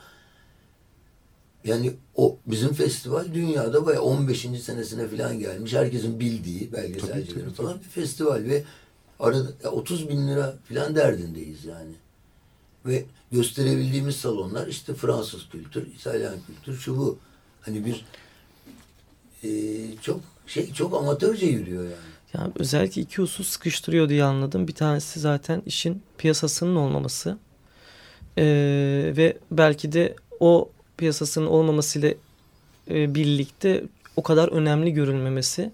Yani 1.65 1.93
o 2.15 2.37
bizim 2.47 2.73
festival 2.73 3.25
dünyada 3.33 3.85
bayağı 3.85 4.01
15. 4.01 4.39
senesine 4.39 5.07
falan 5.07 5.39
gelmiş. 5.39 5.73
Herkesin 5.73 6.19
bildiği 6.19 6.73
belgeselcilerin 6.73 7.49
falan 7.49 7.79
bir 7.79 7.89
festival 8.01 8.43
ve 8.43 8.63
Arada 9.19 9.69
30 9.71 10.09
bin 10.09 10.27
lira 10.27 10.55
falan 10.69 10.95
derdindeyiz 10.95 11.65
yani. 11.65 11.91
Ve 12.85 13.05
gösterebildiğimiz 13.31 14.15
salonlar 14.15 14.67
işte 14.67 14.93
Fransız 14.93 15.49
kültür, 15.49 15.87
İtalyan 15.87 16.35
kültür, 16.47 16.79
şu 16.79 16.97
bu. 16.97 17.17
Hani 17.61 17.85
bir 17.85 18.05
e, 19.43 19.49
çok 20.01 20.19
şey 20.47 20.73
çok 20.73 20.93
amatörce 20.93 21.45
yürüyor 21.45 21.83
yani. 21.83 22.13
Ya 22.33 22.51
özellikle 22.55 23.01
iki 23.01 23.17
husus 23.17 23.49
sıkıştırıyor 23.49 24.09
diye 24.09 24.23
anladım. 24.23 24.67
Bir 24.67 24.73
tanesi 24.73 25.19
zaten 25.19 25.61
işin 25.65 26.03
piyasasının 26.17 26.75
olmaması. 26.75 27.37
Ee, 28.37 29.13
ve 29.17 29.37
belki 29.51 29.91
de 29.91 30.15
o 30.39 30.69
piyasasının 30.97 31.45
olmamasıyla 31.45 32.13
e, 32.89 33.15
birlikte 33.15 33.83
o 34.15 34.23
kadar 34.23 34.47
önemli 34.49 34.93
görülmemesi. 34.93 35.71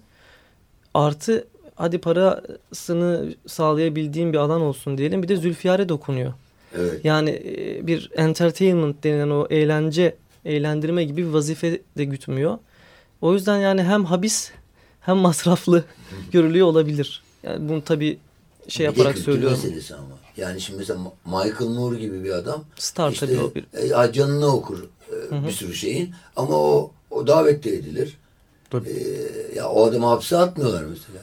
Artı 0.93 1.47
hadi 1.75 1.97
parasını 1.97 3.35
sağlayabildiğim 3.47 4.33
bir 4.33 4.37
alan 4.37 4.61
olsun 4.61 4.97
diyelim. 4.97 5.23
Bir 5.23 5.27
de 5.27 5.35
Zülfiyar'e 5.35 5.89
dokunuyor. 5.89 6.33
Evet. 6.77 7.05
Yani 7.05 7.29
e, 7.29 7.87
bir 7.87 8.11
entertainment 8.15 9.03
denilen 9.03 9.29
o 9.29 9.47
eğlence 9.49 10.15
eğlendirme 10.45 11.03
gibi 11.03 11.21
bir 11.27 11.29
vazife 11.29 11.81
de 11.97 12.05
gütmüyor. 12.05 12.57
O 13.21 13.33
yüzden 13.33 13.57
yani 13.57 13.83
hem 13.83 14.05
habis 14.05 14.51
hem 15.01 15.17
masraflı 15.17 15.83
görülüyor 16.31 16.67
olabilir. 16.67 17.23
Yani 17.43 17.69
bunu 17.69 17.83
tabii 17.83 18.17
şey 18.67 18.83
Bir 18.87 18.97
yaparak 18.97 19.17
söylüyorum. 19.17 19.57
meselesi 19.63 19.95
ama. 19.95 20.05
Yani 20.37 20.61
şimdi 20.61 20.79
mesela 20.79 20.99
Michael 21.25 21.69
Moore 21.69 21.99
gibi 21.99 22.23
bir 22.23 22.31
adam 22.31 22.63
Star 22.77 23.11
işte, 23.11 23.25
tabii 23.25 23.39
o 23.39 23.53
bir. 23.55 23.65
e, 24.09 24.13
canını 24.13 24.47
okur 24.47 24.83
e, 25.33 25.47
bir 25.47 25.51
sürü 25.51 25.73
şeyin 25.75 26.13
ama 26.35 26.55
o, 26.55 26.91
o 27.11 27.27
davette 27.27 27.69
edilir. 27.69 28.17
Tabii. 28.69 28.89
E, 28.89 29.55
ya 29.55 29.69
o 29.69 29.85
adamı 29.85 30.05
hapse 30.05 30.37
atmıyorlar 30.37 30.83
mesela. 30.83 31.19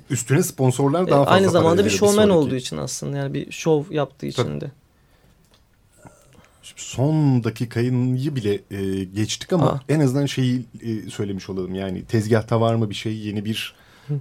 Üstüne 0.10 0.42
sponsorlar 0.42 1.02
E, 1.02 1.10
daha 1.10 1.18
fazla 1.24 1.34
aynı 1.34 1.50
zamanda 1.50 1.84
bir 1.84 1.90
şovmen 1.90 2.28
olduğu 2.28 2.54
için 2.54 2.76
aslında 2.76 3.16
yani 3.16 3.34
bir 3.34 3.52
şov 3.52 3.84
yaptığı 3.90 4.26
için 4.26 4.42
Tabii. 4.44 4.60
de. 4.60 4.70
Son 6.76 7.44
dakikayı 7.44 7.92
bile 8.36 8.60
e, 8.70 9.04
geçtik 9.04 9.52
ama 9.52 9.66
Aa. 9.66 9.80
en 9.88 10.00
azından 10.00 10.26
şeyi 10.26 10.64
e, 10.82 11.10
söylemiş 11.10 11.50
olalım. 11.50 11.74
Yani 11.74 12.04
tezgahta 12.04 12.60
var 12.60 12.74
mı 12.74 12.90
bir 12.90 12.94
şey 12.94 13.16
yeni 13.16 13.44
bir 13.44 13.74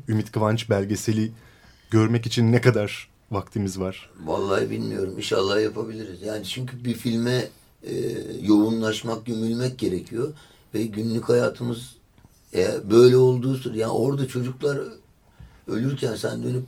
Ümit 0.08 0.32
Kıvanç 0.32 0.70
belgeseli 0.70 1.32
görmek 1.90 2.26
için 2.26 2.52
ne 2.52 2.62
kadar 2.62 3.10
vaktimiz 3.32 3.80
var? 3.80 4.10
Vallahi 4.26 4.70
bilmiyorum. 4.70 5.14
İnşallah 5.18 5.62
yapabiliriz. 5.62 6.22
Yani 6.22 6.46
çünkü 6.46 6.86
bir 6.86 6.94
filme 6.94 7.48
e, 7.84 7.94
yoğunlaşmak, 8.42 9.26
gömülmek 9.26 9.80
gerekiyor. 9.80 10.34
Ve 10.74 10.86
günlük 10.86 11.30
hayatımız 11.30 11.96
e, 12.56 12.68
böyle 12.92 13.18
olduğu 13.18 13.56
sürece 13.56 13.80
yani 13.80 13.92
orada 13.92 14.28
çocuklar 14.28 14.80
ölürken 15.68 16.16
sen 16.16 16.44
dönüp 16.44 16.64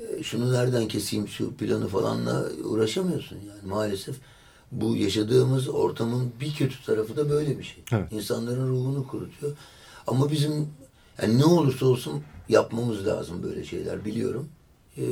e, 0.00 0.22
şunu 0.22 0.52
nereden 0.52 0.88
keseyim 0.88 1.28
şu 1.28 1.54
planı 1.54 1.88
falanla 1.88 2.44
uğraşamıyorsun 2.64 3.36
yani 3.36 3.68
maalesef. 3.68 4.16
Bu 4.76 4.96
yaşadığımız 4.96 5.68
ortamın 5.68 6.32
bir 6.40 6.54
kötü 6.54 6.84
tarafı 6.86 7.16
da 7.16 7.30
böyle 7.30 7.58
bir 7.58 7.64
şey. 7.64 7.84
Evet. 7.92 8.12
İnsanların 8.12 8.68
ruhunu 8.68 9.06
kurutuyor. 9.06 9.52
Ama 10.06 10.30
bizim 10.30 10.52
yani 11.22 11.38
ne 11.38 11.44
olursa 11.44 11.86
olsun 11.86 12.22
yapmamız 12.48 13.06
lazım 13.06 13.42
böyle 13.42 13.64
şeyler 13.64 14.04
biliyorum. 14.04 14.48
Ee, 14.96 15.02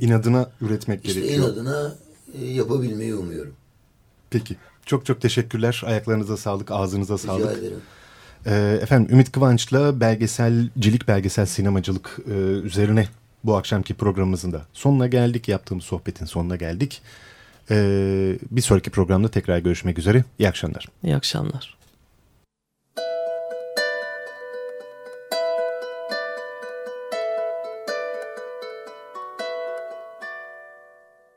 İnadına 0.00 0.50
üretmek 0.60 1.04
işte 1.06 1.20
gerekiyor. 1.20 1.48
inadına 1.48 1.94
e, 2.40 2.44
yapabilmeyi 2.46 3.14
umuyorum. 3.14 3.54
Peki. 4.30 4.56
Çok 4.86 5.06
çok 5.06 5.20
teşekkürler. 5.20 5.82
Ayaklarınıza 5.86 6.36
sağlık, 6.36 6.70
ağzınıza 6.70 7.14
Rica 7.14 7.26
sağlık. 7.26 7.58
ederim. 7.58 7.78
Ee, 8.46 8.78
efendim 8.82 9.14
Ümit 9.14 9.32
Kıvanç'la 9.32 10.00
belgeselcilik, 10.00 11.08
belgesel 11.08 11.46
sinemacılık 11.46 12.18
e, 12.26 12.32
üzerine 12.40 13.08
bu 13.44 13.56
akşamki 13.56 13.94
programımızın 13.94 14.52
da 14.52 14.62
sonuna 14.72 15.06
geldik. 15.06 15.48
Yaptığımız 15.48 15.84
sohbetin 15.84 16.24
sonuna 16.26 16.56
geldik. 16.56 17.02
Ee, 17.70 18.38
bir 18.50 18.60
sonraki 18.60 18.90
programda 18.90 19.28
tekrar 19.28 19.58
görüşmek 19.58 19.98
üzere. 19.98 20.24
İyi 20.38 20.48
akşamlar. 20.48 20.88
İyi 21.04 21.16
akşamlar. 21.16 21.76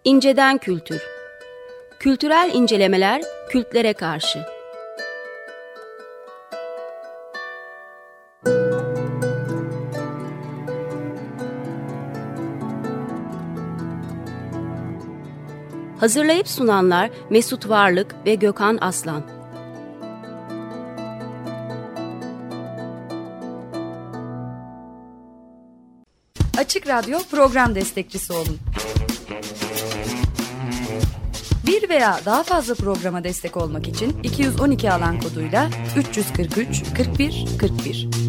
İnceden 0.04 0.58
Kültür 0.58 1.02
Kültürel 2.00 2.52
incelemeler 2.54 3.22
kültlere 3.50 3.94
karşı. 3.94 4.53
Hazırlayıp 16.04 16.48
sunanlar 16.48 17.10
Mesut 17.30 17.70
Varlık 17.70 18.16
ve 18.26 18.36
Gökhan 18.36 18.78
Aslan. 18.82 19.24
Açık 26.58 26.88
Radyo 26.88 27.20
program 27.32 27.76
destekçisi 27.76 28.34
olun. 28.34 28.58
Bir 31.68 31.90
veya 31.90 32.20
daha 32.26 32.44
fazla 32.44 32.76
programa 32.76 33.24
destek 33.24 33.58
olmak 33.58 33.88
için 33.88 34.24
212 34.24 34.92
alan 34.92 35.20
koduyla 35.20 35.70
343 35.98 36.84
41 36.98 37.46
41 37.60 38.23